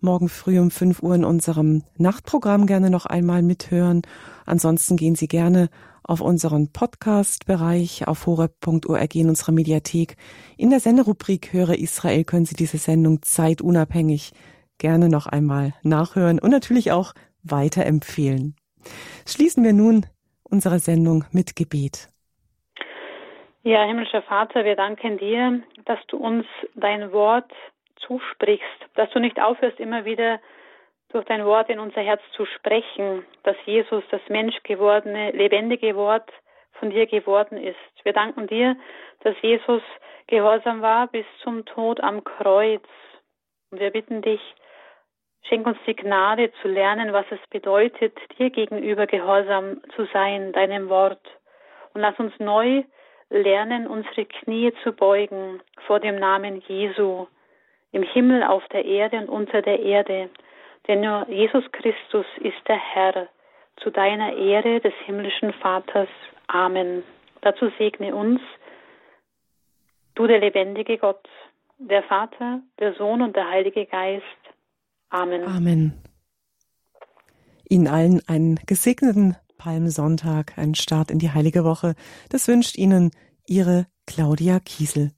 [0.00, 4.02] morgen früh um 5 Uhr in unserem Nachtprogramm gerne noch einmal mithören.
[4.44, 5.70] Ansonsten gehen Sie gerne
[6.02, 10.16] auf unseren Podcast-Bereich auf horeb.org in unserer Mediathek.
[10.58, 14.32] In der Senderubrik Höre Israel können Sie diese Sendung zeitunabhängig
[14.78, 17.12] gerne noch einmal nachhören und natürlich auch
[17.42, 18.56] weiterempfehlen.
[19.26, 20.06] Schließen wir nun
[20.42, 22.08] unsere Sendung mit Gebet.
[23.62, 26.44] Ja, himmlischer Vater, wir danken dir, dass du uns
[26.74, 27.50] dein Wort
[28.06, 28.64] zusprichst,
[28.94, 30.40] dass du nicht aufhörst, immer wieder
[31.08, 36.28] durch dein Wort in unser Herz zu sprechen, dass Jesus, das menschgewordene, lebendige Wort
[36.72, 37.78] von dir geworden ist.
[38.02, 38.76] Wir danken dir,
[39.20, 39.82] dass Jesus
[40.26, 42.82] gehorsam war bis zum Tod am Kreuz.
[43.70, 44.40] Und wir bitten dich,
[45.44, 50.88] schenk uns die Gnade zu lernen, was es bedeutet, dir gegenüber gehorsam zu sein, deinem
[50.88, 51.22] Wort.
[51.92, 52.82] Und lass uns neu
[53.30, 57.26] lernen, unsere Knie zu beugen vor dem Namen Jesu,
[57.92, 60.30] im Himmel, auf der Erde und unter der Erde.
[60.88, 63.28] Denn nur Jesus Christus ist der Herr,
[63.76, 66.08] zu deiner Ehre des himmlischen Vaters.
[66.46, 67.02] Amen.
[67.40, 68.40] Dazu segne uns,
[70.14, 71.28] du der lebendige Gott,
[71.78, 74.24] der Vater, der Sohn und der Heilige Geist.
[75.14, 75.44] Amen.
[75.44, 75.92] Amen.
[77.68, 81.94] Ihnen allen einen gesegneten Palmsonntag, einen Start in die heilige Woche.
[82.30, 83.12] Das wünscht Ihnen
[83.46, 85.12] Ihre Claudia Kiesel.